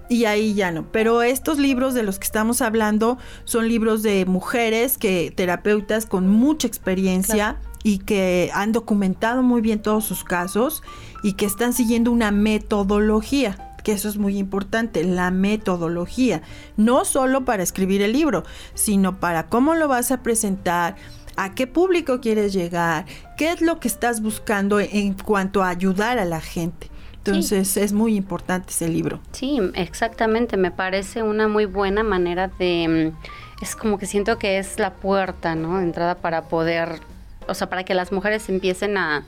y 0.08 0.24
ahí 0.24 0.54
ya 0.54 0.72
no. 0.72 0.90
Pero 0.90 1.22
estos 1.22 1.58
libros 1.58 1.94
de 1.94 2.04
los 2.04 2.18
que 2.18 2.26
estamos 2.26 2.62
hablando 2.62 3.18
son 3.44 3.68
libros 3.68 4.04
de 4.04 4.26
mujeres 4.26 4.98
que 4.98 5.34
terapeutas 5.36 6.06
con 6.06 6.30
mucha 6.30 6.66
experiencia 6.66 7.58
y 7.84 8.00
que 8.00 8.50
han 8.54 8.72
documentado 8.72 9.44
muy 9.44 9.62
bien 9.62 9.82
todos 9.82 10.06
sus 10.06 10.24
casos 10.24 10.82
y 11.22 11.34
que 11.34 11.46
están 11.46 11.74
siguiendo 11.74 12.12
una 12.12 12.32
metodología 12.32 13.70
que 13.84 13.92
eso 13.92 14.08
es 14.08 14.18
muy 14.18 14.38
importante, 14.38 15.04
la 15.04 15.30
metodología, 15.30 16.42
no 16.78 17.04
solo 17.04 17.44
para 17.44 17.64
escribir 17.64 18.02
el 18.02 18.14
libro, 18.14 18.46
sino 18.74 19.20
para 19.20 19.50
cómo 19.50 19.76
lo 19.76 19.90
vas 19.90 20.12
a 20.12 20.24
presentar, 20.24 20.96
a 21.36 21.54
qué 21.54 21.68
público 21.68 22.22
quieres 22.22 22.54
llegar, 22.54 23.06
qué 23.38 23.52
es 23.52 23.62
lo 23.62 23.80
que 23.80 23.88
estás 23.88 24.22
buscando 24.22 24.80
en 24.80 25.14
cuanto 25.14 25.64
a 25.64 25.70
ayudar 25.70 26.18
a 26.18 26.26
la 26.26 26.42
gente. 26.42 26.90
Entonces 27.26 27.78
es 27.78 27.94
muy 27.94 28.18
importante 28.18 28.72
ese 28.72 28.90
libro. 28.90 29.22
Sí, 29.32 29.58
exactamente, 29.76 30.58
me 30.58 30.72
parece 30.72 31.24
una 31.24 31.48
muy 31.48 31.66
buena 31.66 32.04
manera 32.04 32.50
de... 32.60 33.14
Mm, 33.14 33.64
es 33.64 33.78
como 33.78 33.98
que 33.98 34.08
siento 34.08 34.38
que 34.38 34.58
es 34.58 34.78
la 34.78 34.96
puerta, 34.96 35.56
¿no? 35.56 35.78
De 35.78 35.84
entrada 35.84 36.16
para 36.16 36.50
poder, 36.50 37.00
o 37.48 37.54
sea, 37.54 37.70
para 37.70 37.84
que 37.84 37.94
las 37.94 38.12
mujeres 38.12 38.50
empiecen 38.50 38.98
a, 38.98 39.26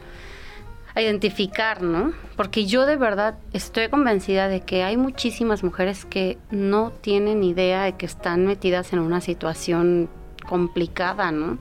a 0.95 1.01
identificar, 1.01 1.81
¿no? 1.81 2.13
Porque 2.35 2.65
yo 2.65 2.85
de 2.85 2.95
verdad 2.95 3.37
estoy 3.53 3.89
convencida 3.89 4.47
de 4.47 4.61
que 4.61 4.83
hay 4.83 4.97
muchísimas 4.97 5.63
mujeres 5.63 6.05
que 6.05 6.37
no 6.51 6.91
tienen 7.01 7.43
idea 7.43 7.83
de 7.83 7.93
que 7.93 8.05
están 8.05 8.45
metidas 8.45 8.93
en 8.93 8.99
una 8.99 9.21
situación 9.21 10.09
complicada, 10.47 11.31
¿no? 11.31 11.57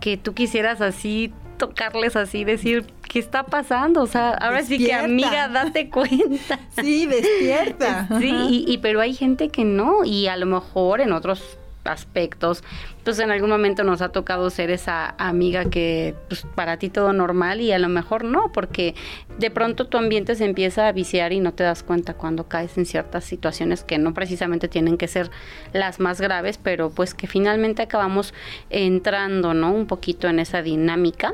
Que 0.00 0.16
tú 0.16 0.34
quisieras 0.34 0.80
así 0.80 1.32
tocarles 1.56 2.16
así, 2.16 2.44
decir, 2.44 2.86
¿qué 3.08 3.18
está 3.18 3.44
pasando? 3.44 4.02
O 4.02 4.06
sea, 4.06 4.30
ahora 4.30 4.62
sí 4.62 4.78
que 4.78 4.92
amiga, 4.94 5.48
date 5.48 5.90
cuenta. 5.90 6.58
Sí, 6.80 7.06
despierta. 7.06 8.08
sí, 8.18 8.64
y, 8.66 8.78
pero 8.78 9.00
hay 9.00 9.14
gente 9.14 9.48
que 9.48 9.64
no, 9.64 10.04
y 10.04 10.28
a 10.28 10.36
lo 10.36 10.46
mejor 10.46 11.00
en 11.00 11.12
otros 11.12 11.58
aspectos. 11.86 12.62
Pues 13.04 13.18
en 13.18 13.30
algún 13.30 13.50
momento 13.50 13.84
nos 13.84 14.02
ha 14.02 14.10
tocado 14.10 14.50
ser 14.50 14.70
esa 14.70 15.14
amiga 15.18 15.66
que 15.66 16.14
pues, 16.28 16.46
para 16.54 16.78
ti 16.78 16.88
todo 16.88 17.12
normal 17.12 17.60
y 17.60 17.72
a 17.72 17.78
lo 17.78 17.88
mejor 17.88 18.24
no, 18.24 18.50
porque 18.52 18.94
de 19.38 19.50
pronto 19.50 19.86
tu 19.86 19.96
ambiente 19.96 20.34
se 20.34 20.44
empieza 20.44 20.88
a 20.88 20.92
viciar 20.92 21.32
y 21.32 21.40
no 21.40 21.52
te 21.52 21.62
das 21.62 21.82
cuenta 21.82 22.14
cuando 22.14 22.48
caes 22.48 22.76
en 22.78 22.86
ciertas 22.86 23.24
situaciones 23.24 23.84
que 23.84 23.98
no 23.98 24.14
precisamente 24.14 24.68
tienen 24.68 24.96
que 24.96 25.08
ser 25.08 25.30
las 25.72 26.00
más 26.00 26.20
graves, 26.20 26.58
pero 26.58 26.90
pues 26.90 27.14
que 27.14 27.26
finalmente 27.26 27.82
acabamos 27.82 28.34
entrando, 28.70 29.54
¿no? 29.54 29.72
Un 29.72 29.86
poquito 29.86 30.28
en 30.28 30.38
esa 30.38 30.62
dinámica. 30.62 31.32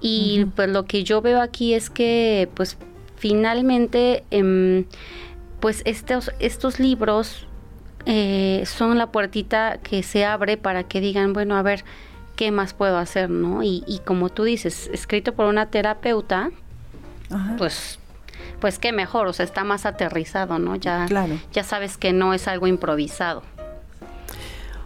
Y 0.00 0.46
pues 0.56 0.68
lo 0.68 0.84
que 0.84 1.04
yo 1.04 1.22
veo 1.22 1.40
aquí 1.40 1.74
es 1.74 1.90
que 1.90 2.48
pues 2.54 2.76
finalmente... 3.16 4.24
Em, 4.30 4.84
pues 5.64 5.80
estos, 5.86 6.30
estos 6.40 6.78
libros 6.78 7.46
eh, 8.06 8.64
son 8.66 8.98
la 8.98 9.08
puertita 9.08 9.78
que 9.82 10.02
se 10.02 10.24
abre 10.24 10.56
para 10.56 10.84
que 10.84 11.00
digan, 11.00 11.32
bueno, 11.32 11.56
a 11.56 11.62
ver, 11.62 11.84
¿qué 12.36 12.50
más 12.50 12.74
puedo 12.74 12.98
hacer? 12.98 13.30
¿no? 13.30 13.62
Y, 13.62 14.00
como 14.04 14.28
tú 14.28 14.44
dices, 14.44 14.90
escrito 14.92 15.34
por 15.34 15.46
una 15.46 15.66
terapeuta, 15.66 16.50
pues 17.58 17.98
pues 18.60 18.78
qué 18.78 18.92
mejor, 18.92 19.26
o 19.26 19.32
sea, 19.32 19.44
está 19.44 19.62
más 19.62 19.84
aterrizado, 19.84 20.58
¿no? 20.58 20.76
Ya, 20.76 21.06
ya 21.52 21.64
sabes 21.64 21.98
que 21.98 22.12
no 22.14 22.32
es 22.32 22.48
algo 22.48 22.66
improvisado. 22.66 23.42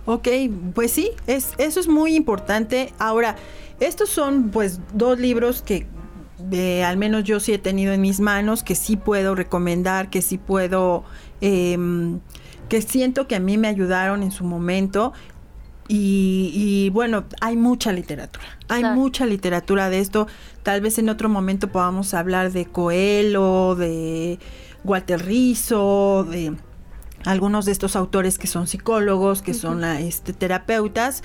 Ok, 0.05 0.27
pues 0.75 0.91
sí, 0.91 1.11
es, 1.27 1.53
eso 1.59 1.79
es 1.79 1.87
muy 1.87 2.17
importante. 2.17 2.93
Ahora, 2.99 3.37
estos 3.79 4.09
son 4.09 4.51
pues 4.51 4.81
dos 4.95 5.19
libros 5.21 5.63
que 5.63 5.87
eh, 6.51 6.83
al 6.83 6.97
menos 6.97 7.25
yo 7.25 7.41
sí 7.41 7.53
he 7.53 7.59
tenido 7.59 7.93
en 7.93 8.01
mis 8.01 8.19
manos, 8.19 8.63
que 8.63 8.75
sí 8.75 8.97
puedo 8.97 9.35
recomendar, 9.35 10.09
que 10.09 10.23
sí 10.23 10.39
puedo 10.39 11.05
em, 11.41 12.21
que 12.69 12.83
siento 12.83 13.27
que 13.27 13.37
a 13.37 13.41
mí 13.41 13.59
me 13.59 13.69
ayudaron 13.69 14.23
en 14.23 14.31
su 14.31 14.45
momento. 14.45 15.13
Y, 15.91 16.91
bueno, 16.93 17.25
hay 17.41 17.57
mucha 17.57 17.93
literatura, 17.93 18.45
hay 18.69 18.85
mucha 18.85 19.25
literatura 19.25 19.89
de 19.89 20.01
esto. 20.01 20.27
Tal 20.63 20.83
vez 20.83 20.99
en 20.99 21.09
otro 21.09 21.31
momento 21.31 21.69
podamos 21.69 22.13
hablar 22.13 22.53
de 22.53 22.67
Coelho, 22.67 23.75
de 23.75 24.39
Walter 24.85 25.25
Rizzo, 25.25 26.27
de 26.31 26.55
algunos 27.25 27.65
de 27.65 27.73
estos 27.73 27.97
autores 27.97 28.37
que 28.37 28.47
son 28.47 28.67
psicólogos, 28.67 29.41
que 29.41 29.55
son 29.55 29.83
este, 29.83 30.35
terapeutas. 30.35 31.23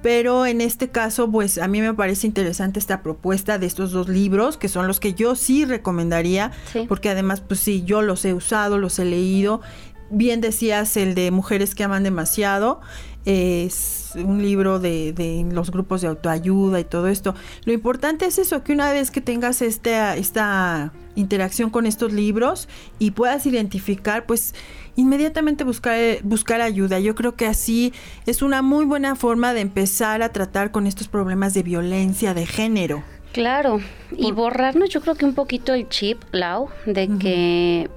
Pero 0.00 0.46
en 0.46 0.60
este 0.60 0.90
caso, 0.90 1.30
pues 1.30 1.56
a 1.58 1.66
mí 1.66 1.80
me 1.80 1.94
parece 1.94 2.26
interesante 2.26 2.78
esta 2.78 3.02
propuesta 3.02 3.58
de 3.58 3.66
estos 3.66 3.90
dos 3.90 4.08
libros, 4.08 4.58
que 4.58 4.68
son 4.68 4.86
los 4.86 5.00
que 5.00 5.14
yo 5.14 5.34
sí 5.34 5.64
recomendaría, 5.64 6.52
porque 6.88 7.08
además, 7.08 7.40
pues 7.40 7.60
sí, 7.60 7.84
yo 7.84 8.02
los 8.02 8.24
he 8.26 8.34
usado, 8.34 8.76
los 8.76 8.98
he 8.98 9.06
leído 9.06 9.62
bien 10.10 10.40
decías 10.40 10.96
el 10.96 11.14
de 11.14 11.30
Mujeres 11.30 11.74
que 11.74 11.84
aman 11.84 12.02
demasiado, 12.02 12.80
es 13.24 14.12
un 14.16 14.42
libro 14.42 14.78
de, 14.78 15.46
los 15.50 15.70
grupos 15.70 16.02
de 16.02 16.08
autoayuda 16.08 16.80
y 16.80 16.84
todo 16.84 17.08
esto. 17.08 17.34
Lo 17.64 17.72
importante 17.72 18.26
es 18.26 18.38
eso, 18.38 18.62
que 18.62 18.72
una 18.72 18.92
vez 18.92 19.10
que 19.10 19.20
tengas 19.20 19.62
este, 19.62 20.18
esta 20.18 20.92
interacción 21.14 21.70
con 21.70 21.86
estos 21.86 22.12
libros 22.12 22.68
y 22.98 23.12
puedas 23.12 23.46
identificar, 23.46 24.26
pues 24.26 24.54
inmediatamente 24.96 25.64
buscar, 25.64 25.98
buscar 26.22 26.60
ayuda. 26.60 27.00
Yo 27.00 27.14
creo 27.14 27.34
que 27.34 27.46
así 27.46 27.92
es 28.26 28.42
una 28.42 28.62
muy 28.62 28.84
buena 28.84 29.16
forma 29.16 29.54
de 29.54 29.60
empezar 29.60 30.22
a 30.22 30.30
tratar 30.30 30.70
con 30.70 30.86
estos 30.86 31.08
problemas 31.08 31.54
de 31.54 31.62
violencia 31.62 32.34
de 32.34 32.46
género. 32.46 33.02
Claro, 33.32 33.80
y 34.16 34.30
borrarnos 34.30 34.90
yo 34.90 35.00
creo 35.00 35.16
que 35.16 35.24
un 35.24 35.34
poquito 35.34 35.74
el 35.74 35.88
chip, 35.88 36.22
Lau, 36.30 36.68
de 36.86 37.08
que 37.18 37.90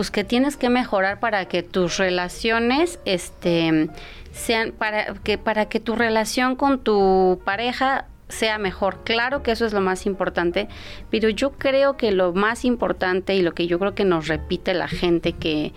pues 0.00 0.10
que 0.10 0.24
tienes 0.24 0.56
que 0.56 0.70
mejorar 0.70 1.20
para 1.20 1.44
que 1.44 1.62
tus 1.62 1.98
relaciones 1.98 2.98
este 3.04 3.90
sean 4.32 4.72
para 4.72 5.12
que 5.12 5.36
para 5.36 5.66
que 5.66 5.78
tu 5.78 5.94
relación 5.94 6.56
con 6.56 6.78
tu 6.78 7.42
pareja 7.44 8.06
sea 8.30 8.56
mejor. 8.56 9.04
Claro 9.04 9.42
que 9.42 9.50
eso 9.50 9.66
es 9.66 9.74
lo 9.74 9.82
más 9.82 10.06
importante, 10.06 10.68
pero 11.10 11.28
yo 11.28 11.50
creo 11.50 11.98
que 11.98 12.12
lo 12.12 12.32
más 12.32 12.64
importante 12.64 13.34
y 13.34 13.42
lo 13.42 13.52
que 13.52 13.66
yo 13.66 13.78
creo 13.78 13.94
que 13.94 14.06
nos 14.06 14.26
repite 14.26 14.72
la 14.72 14.88
gente 14.88 15.34
que, 15.34 15.74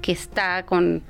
que 0.00 0.12
está 0.12 0.64
con, 0.64 1.02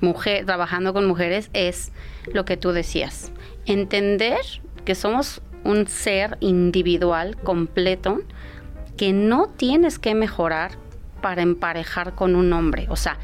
mujer, 0.00 0.46
trabajando 0.46 0.92
con 0.92 1.06
mujeres 1.06 1.50
es 1.52 1.90
lo 2.32 2.44
que 2.44 2.56
tú 2.56 2.70
decías. 2.70 3.32
Entender 3.66 4.38
que 4.84 4.94
somos 4.94 5.42
un 5.64 5.88
ser 5.88 6.36
individual 6.38 7.36
completo 7.38 8.20
que 8.96 9.12
no 9.12 9.48
tienes 9.48 9.98
que 9.98 10.14
mejorar 10.14 10.83
para 11.24 11.40
emparejar 11.40 12.14
con 12.14 12.36
un 12.36 12.52
hombre, 12.52 12.86
o 12.90 12.96
sea, 12.96 13.16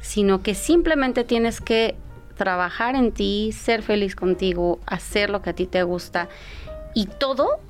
sino 0.00 0.42
que 0.42 0.56
simplemente 0.56 1.22
tienes 1.22 1.60
que 1.60 1.94
trabajar 2.36 2.96
en 2.96 3.12
ti, 3.12 3.52
ser 3.52 3.82
feliz 3.82 4.16
contigo, 4.16 4.80
hacer 4.86 5.30
lo 5.30 5.40
que 5.40 5.50
a 5.50 5.52
ti 5.52 5.66
te 5.66 5.84
gusta 5.84 6.28
y 6.94 7.06
todo, 7.06 7.60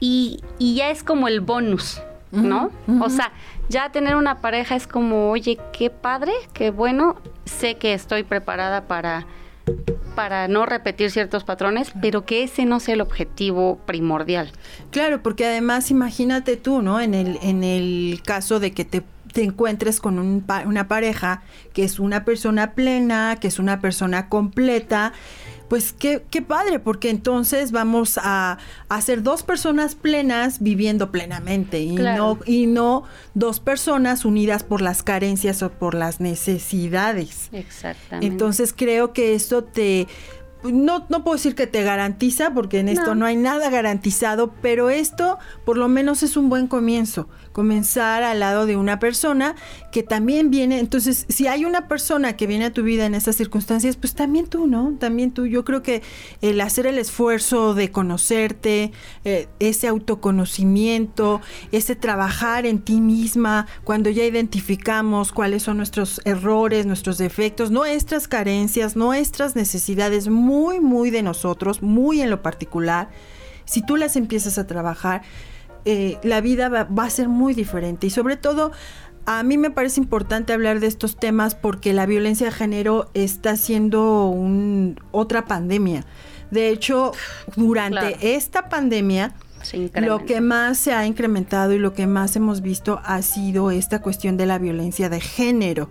y, 0.00 0.40
ya 0.58 0.88
es 0.88 1.04
como 1.04 1.28
el 1.28 1.42
bonus, 1.42 2.00
¿no? 2.32 2.70
O 3.02 3.10
sea, 3.10 3.30
ya 3.68 3.92
tener 3.92 4.16
una 4.16 4.40
pareja 4.40 4.74
es 4.74 4.86
como, 4.86 5.30
oye, 5.30 5.58
qué 5.74 5.90
padre, 5.90 6.32
qué 6.54 6.70
bueno, 6.70 7.16
sé 7.44 7.74
que 7.74 7.92
estoy 7.92 8.22
preparada 8.22 8.88
para 8.88 9.26
para 10.14 10.48
no 10.48 10.66
repetir 10.66 11.10
ciertos 11.10 11.44
patrones, 11.44 11.92
pero 12.00 12.24
que 12.24 12.42
ese 12.42 12.64
no 12.64 12.80
sea 12.80 12.94
el 12.94 13.00
objetivo 13.00 13.78
primordial. 13.86 14.52
Claro, 14.90 15.22
porque 15.22 15.46
además 15.46 15.90
imagínate 15.90 16.56
tú, 16.56 16.82
¿no? 16.82 17.00
En 17.00 17.14
el, 17.14 17.38
en 17.42 17.64
el 17.64 18.20
caso 18.24 18.60
de 18.60 18.72
que 18.72 18.84
te 18.84 19.02
te 19.32 19.42
encuentres 19.42 20.00
con 20.00 20.18
una 20.18 20.88
pareja 20.88 21.42
que 21.72 21.84
es 21.84 22.00
una 22.00 22.24
persona 22.24 22.72
plena, 22.72 23.36
que 23.40 23.48
es 23.48 23.58
una 23.58 23.80
persona 23.80 24.28
completa, 24.28 25.12
pues 25.70 25.94
qué, 25.96 26.24
qué 26.32 26.42
padre, 26.42 26.80
porque 26.80 27.10
entonces 27.10 27.70
vamos 27.70 28.18
a, 28.20 28.58
a, 28.88 29.00
ser 29.00 29.22
dos 29.22 29.44
personas 29.44 29.94
plenas 29.94 30.60
viviendo 30.60 31.12
plenamente 31.12 31.78
y, 31.78 31.94
no, 31.94 32.40
y 32.44 32.66
no 32.66 33.04
dos 33.34 33.60
personas 33.60 34.24
unidas 34.24 34.64
por 34.64 34.82
las 34.82 35.04
carencias 35.04 35.62
o 35.62 35.70
por 35.70 35.94
las 35.94 36.18
necesidades. 36.18 37.50
Exactamente. 37.52 38.26
Entonces 38.26 38.74
creo 38.76 39.12
que 39.12 39.36
esto 39.36 39.62
te 39.62 40.08
no, 40.62 41.06
no 41.08 41.24
puedo 41.24 41.36
decir 41.36 41.54
que 41.54 41.66
te 41.66 41.82
garantiza, 41.82 42.52
porque 42.52 42.80
en 42.80 42.88
esto 42.88 43.14
no. 43.14 43.26
hay 43.26 43.36
nada 43.36 43.70
garantizado, 43.70 44.52
pero 44.60 44.90
esto 44.90 45.38
por 45.64 45.76
lo 45.76 45.88
menos 45.88 46.22
es 46.22 46.36
un 46.36 46.48
buen 46.48 46.66
comienzo. 46.66 47.28
Comenzar 47.52 48.22
al 48.22 48.40
lado 48.40 48.66
de 48.66 48.76
una 48.76 48.98
persona 48.98 49.56
que 49.90 50.02
también 50.02 50.50
viene. 50.50 50.78
Entonces, 50.78 51.26
si 51.28 51.46
hay 51.46 51.64
una 51.64 51.88
persona 51.88 52.36
que 52.36 52.46
viene 52.46 52.66
a 52.66 52.72
tu 52.72 52.82
vida 52.82 53.06
en 53.06 53.14
estas 53.14 53.36
circunstancias, 53.36 53.96
pues 53.96 54.14
también 54.14 54.46
tú, 54.46 54.66
¿no? 54.66 54.94
También 54.98 55.32
tú. 55.32 55.46
Yo 55.46 55.64
creo 55.64 55.82
que 55.82 56.02
el 56.42 56.60
hacer 56.60 56.86
el 56.86 56.98
esfuerzo 56.98 57.74
de 57.74 57.90
conocerte, 57.90 58.92
eh, 59.24 59.48
ese 59.58 59.88
autoconocimiento, 59.88 61.40
ese 61.72 61.96
trabajar 61.96 62.66
en 62.66 62.80
ti 62.80 63.00
misma, 63.00 63.66
cuando 63.84 64.10
ya 64.10 64.24
identificamos 64.24 65.32
cuáles 65.32 65.64
son 65.64 65.78
nuestros 65.78 66.20
errores, 66.24 66.86
nuestros 66.86 67.18
defectos, 67.18 67.70
nuestras 67.70 68.28
carencias, 68.28 68.96
nuestras 68.96 69.56
necesidades 69.56 70.28
muy, 70.28 70.49
muy 70.80 71.10
de 71.10 71.22
nosotros, 71.22 71.82
muy 71.82 72.20
en 72.20 72.30
lo 72.30 72.42
particular, 72.42 73.08
si 73.64 73.82
tú 73.82 73.96
las 73.96 74.16
empiezas 74.16 74.58
a 74.58 74.66
trabajar, 74.66 75.22
eh, 75.84 76.18
la 76.22 76.40
vida 76.40 76.68
va, 76.68 77.04
a 77.04 77.10
ser 77.10 77.28
muy 77.28 77.54
diferente. 77.54 78.08
Y 78.08 78.10
sobre 78.10 78.36
todo, 78.36 78.72
a 79.26 79.42
mí 79.42 79.58
me 79.58 79.70
parece 79.70 80.00
importante 80.00 80.52
hablar 80.52 80.80
de 80.80 80.88
estos 80.88 81.16
temas 81.16 81.54
porque 81.54 81.92
la 81.92 82.04
violencia 82.06 82.46
de 82.46 82.52
género 82.52 83.10
está 83.14 83.56
siendo 83.56 84.26
un, 84.26 84.98
otra 85.12 85.44
pandemia. 85.44 86.04
De 86.50 86.68
hecho, 86.70 87.12
durante 87.56 88.34
esta 88.34 88.68
pandemia, 88.68 89.34
lo 89.94 90.24
que 90.24 90.40
más 90.40 90.78
se 90.78 90.92
ha 90.92 91.06
incrementado 91.06 91.72
y 91.72 91.78
lo 91.78 91.92
que 91.92 92.06
más 92.06 92.34
hemos 92.34 92.60
visto 92.60 93.00
ha 93.04 93.22
sido 93.22 93.70
esta 93.70 94.02
cuestión 94.02 94.36
de 94.36 94.46
la 94.46 94.58
violencia 94.58 95.08
de 95.08 95.20
género. 95.20 95.90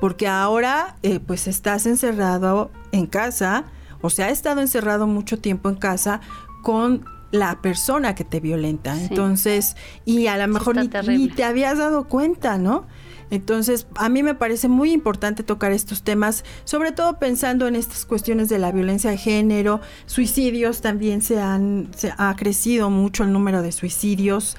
Porque 0.00 0.28
ahora, 0.28 0.96
eh, 1.02 1.20
pues 1.20 1.46
estás 1.46 1.84
encerrado 1.84 2.70
en 2.92 3.06
casa, 3.06 3.64
o 4.00 4.10
sea, 4.10 4.26
ha 4.26 4.30
estado 4.30 4.60
encerrado 4.60 5.06
mucho 5.06 5.38
tiempo 5.38 5.68
en 5.68 5.76
casa 5.76 6.20
con 6.62 7.04
la 7.30 7.60
persona 7.60 8.14
que 8.14 8.24
te 8.24 8.40
violenta. 8.40 9.00
Entonces, 9.00 9.76
y 10.04 10.28
a 10.28 10.36
lo 10.38 10.48
mejor 10.48 10.76
ni, 11.06 11.28
te 11.28 11.44
habías 11.44 11.78
dado 11.78 12.04
cuenta, 12.04 12.58
¿no? 12.58 12.86
Entonces, 13.30 13.86
a 13.96 14.08
mí 14.08 14.22
me 14.22 14.34
parece 14.34 14.68
muy 14.68 14.90
importante 14.92 15.42
tocar 15.42 15.72
estos 15.72 16.02
temas, 16.02 16.44
sobre 16.64 16.92
todo 16.92 17.18
pensando 17.18 17.68
en 17.68 17.76
estas 17.76 18.06
cuestiones 18.06 18.48
de 18.48 18.58
la 18.58 18.72
violencia 18.72 19.10
de 19.10 19.18
género, 19.18 19.82
suicidios 20.06 20.80
también 20.80 21.20
se 21.20 21.38
han 21.38 21.88
se 21.94 22.14
ha 22.16 22.34
crecido 22.36 22.88
mucho 22.88 23.24
el 23.24 23.32
número 23.32 23.60
de 23.60 23.72
suicidios 23.72 24.56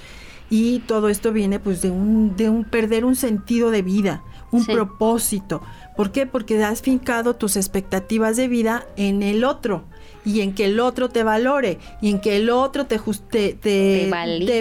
y 0.51 0.79
todo 0.79 1.09
esto 1.09 1.31
viene 1.31 1.59
pues 1.59 1.81
de 1.81 1.89
un 1.89 2.35
de 2.35 2.49
un 2.49 2.63
perder 2.63 3.05
un 3.05 3.15
sentido 3.15 3.71
de 3.71 3.81
vida, 3.81 4.23
un 4.51 4.65
propósito. 4.65 5.61
¿Por 5.95 6.11
qué? 6.11 6.25
Porque 6.25 6.63
has 6.63 6.81
fincado 6.81 7.35
tus 7.35 7.55
expectativas 7.55 8.37
de 8.37 8.47
vida 8.47 8.85
en 8.95 9.23
el 9.23 9.43
otro 9.43 9.83
y 10.25 10.41
en 10.41 10.53
que 10.53 10.65
el 10.65 10.79
otro 10.79 11.09
te 11.09 11.23
valore 11.23 11.79
y 12.01 12.09
en 12.09 12.21
que 12.21 12.37
el 12.37 12.49
otro 12.49 12.85
te, 12.85 12.99
te, 12.99 13.53
te, 13.53 14.09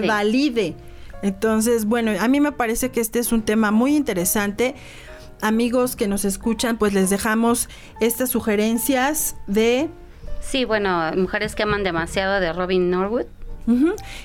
valide. 0.07 0.75
Entonces, 1.23 1.85
bueno, 1.85 2.13
a 2.19 2.29
mí 2.29 2.41
me 2.41 2.53
parece 2.53 2.91
que 2.91 3.01
este 3.01 3.19
es 3.19 3.33
un 3.33 3.43
tema 3.43 3.71
muy 3.71 3.97
interesante. 3.97 4.75
Amigos 5.41 5.97
que 5.97 6.09
nos 6.09 6.25
escuchan, 6.25 6.79
pues 6.79 6.95
les 6.95 7.11
dejamos 7.11 7.69
estas 8.01 8.31
sugerencias 8.31 9.37
de... 9.47 9.89
Sí, 10.41 10.65
bueno, 10.65 11.13
Mujeres 11.17 11.55
que 11.55 11.65
aman 11.65 11.85
demasiado 11.85 12.41
de 12.41 12.53
Robin 12.53 12.91
Norwood. 12.91 13.27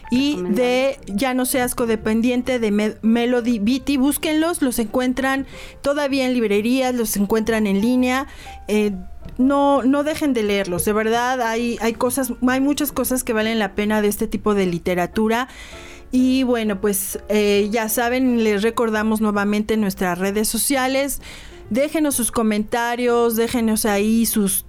Y 0.09 0.41
de 0.41 0.97
Ya 1.07 1.33
no 1.33 1.45
seas 1.45 1.75
codependiente 1.75 2.59
de 2.59 2.97
Melody 3.01 3.59
Beatty, 3.59 3.97
búsquenlos, 3.97 4.61
los 4.61 4.79
encuentran 4.79 5.45
todavía 5.81 6.25
en 6.25 6.33
librerías, 6.33 6.95
los 6.95 7.17
encuentran 7.17 7.67
en 7.67 7.81
línea. 7.81 8.27
Eh, 8.67 8.93
no, 9.37 9.83
no 9.83 10.03
dejen 10.03 10.33
de 10.33 10.43
leerlos, 10.43 10.85
de 10.85 10.93
verdad 10.93 11.41
hay, 11.41 11.77
hay 11.81 11.93
cosas, 11.93 12.33
hay 12.47 12.61
muchas 12.61 12.91
cosas 12.91 13.23
que 13.23 13.33
valen 13.33 13.59
la 13.59 13.73
pena 13.75 14.01
de 14.01 14.07
este 14.07 14.27
tipo 14.27 14.53
de 14.53 14.65
literatura. 14.65 15.47
Y 16.11 16.43
bueno, 16.43 16.79
pues 16.79 17.19
eh, 17.27 17.69
ya 17.71 17.89
saben, 17.89 18.43
les 18.43 18.61
recordamos 18.61 19.19
nuevamente 19.19 19.77
nuestras 19.77 20.19
redes 20.19 20.47
sociales. 20.47 21.21
Déjenos 21.71 22.13
sus 22.15 22.31
comentarios, 22.31 23.35
déjenos 23.35 23.87
ahí 23.87 24.27
sus 24.27 24.65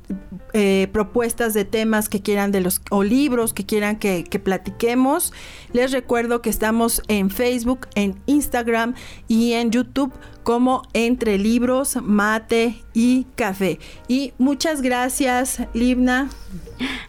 eh, 0.52 0.88
propuestas 0.92 1.54
de 1.54 1.64
temas 1.64 2.08
que 2.08 2.20
quieran 2.22 2.52
de 2.52 2.60
los 2.60 2.80
o 2.90 3.02
libros 3.02 3.52
que 3.52 3.66
quieran 3.66 3.96
que, 3.96 4.24
que, 4.24 4.38
platiquemos. 4.38 5.32
Les 5.72 5.90
recuerdo 5.92 6.42
que 6.42 6.50
estamos 6.50 7.02
en 7.08 7.30
Facebook, 7.30 7.88
en 7.94 8.20
Instagram 8.26 8.94
y 9.26 9.54
en 9.54 9.70
YouTube 9.70 10.12
como 10.44 10.82
Entre 10.92 11.38
Libros, 11.38 11.96
Mate 12.00 12.76
y 12.92 13.24
Café. 13.34 13.80
Y 14.06 14.34
muchas 14.38 14.82
gracias, 14.82 15.62
Libna. 15.72 16.28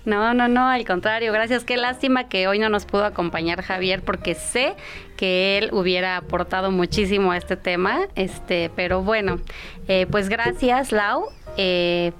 No, 0.06 0.34
no, 0.34 0.48
no, 0.48 0.68
al 0.68 0.86
contrario, 0.86 1.32
gracias. 1.34 1.66
Qué 1.66 1.78
lástima 1.78 2.30
que 2.30 2.48
hoy 2.48 2.60
no 2.60 2.70
nos 2.70 2.86
pudo 2.86 3.06
acompañar 3.06 3.62
Javier 3.62 4.02
porque 4.04 4.34
sé 4.34 4.76
que 5.18 5.58
él 5.58 5.70
hubiera 5.74 6.18
aportado 6.18 6.72
muchísimo 6.72 7.32
a 7.32 7.38
este 7.38 7.58
tema. 7.58 8.08
Este, 8.16 8.72
pero 8.76 9.04
bueno, 9.04 9.40
eh, 9.88 10.08
pues 10.10 10.30
gracias, 10.30 10.92
Lau. 10.92 11.26
Eh, 11.58 12.14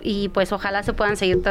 y 0.00 0.28
pues 0.30 0.52
ojalá 0.52 0.82
se 0.82 0.92
puedan 0.92 1.16
seguir 1.16 1.42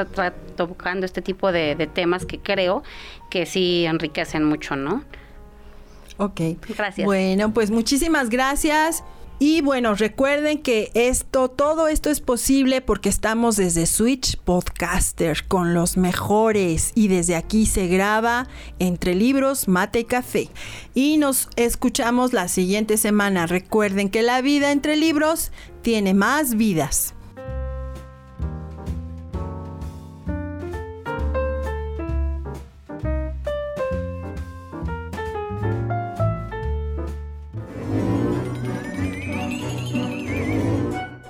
tocando 0.55 1.05
este 1.05 1.21
tipo 1.21 1.51
de, 1.51 1.75
de 1.75 1.87
temas 1.87 2.25
que 2.25 2.39
creo 2.39 2.83
que 3.29 3.45
sí 3.45 3.85
enriquecen 3.85 4.43
mucho, 4.43 4.75
¿no? 4.75 5.03
Ok. 6.17 6.41
Gracias. 6.75 7.05
Bueno, 7.05 7.53
pues 7.53 7.71
muchísimas 7.71 8.29
gracias. 8.29 9.03
Y 9.37 9.59
bueno, 9.59 9.95
recuerden 9.95 10.61
que 10.61 10.91
esto, 10.93 11.49
todo 11.49 11.89
esto 11.89 12.09
es 12.09 12.21
posible 12.21 12.79
porque 12.79 13.09
estamos 13.09 13.57
desde 13.57 13.85
Switch 13.85 14.37
Podcaster 14.37 15.45
con 15.45 15.73
los 15.73 15.97
mejores 15.97 16.93
y 16.95 17.09
desde 17.09 17.35
aquí 17.35 17.65
se 17.65 17.87
graba 17.87 18.47
entre 18.79 19.13
libros, 19.13 19.67
mate 19.67 19.99
y 19.99 20.03
café. 20.05 20.49
Y 20.93 21.17
nos 21.17 21.49
escuchamos 21.57 22.31
la 22.31 22.47
siguiente 22.47 22.95
semana. 22.95 23.45
Recuerden 23.45 24.09
que 24.09 24.21
la 24.21 24.39
vida 24.39 24.71
entre 24.71 24.95
libros 24.95 25.51
tiene 25.81 26.13
más 26.13 26.55
vidas. 26.55 27.14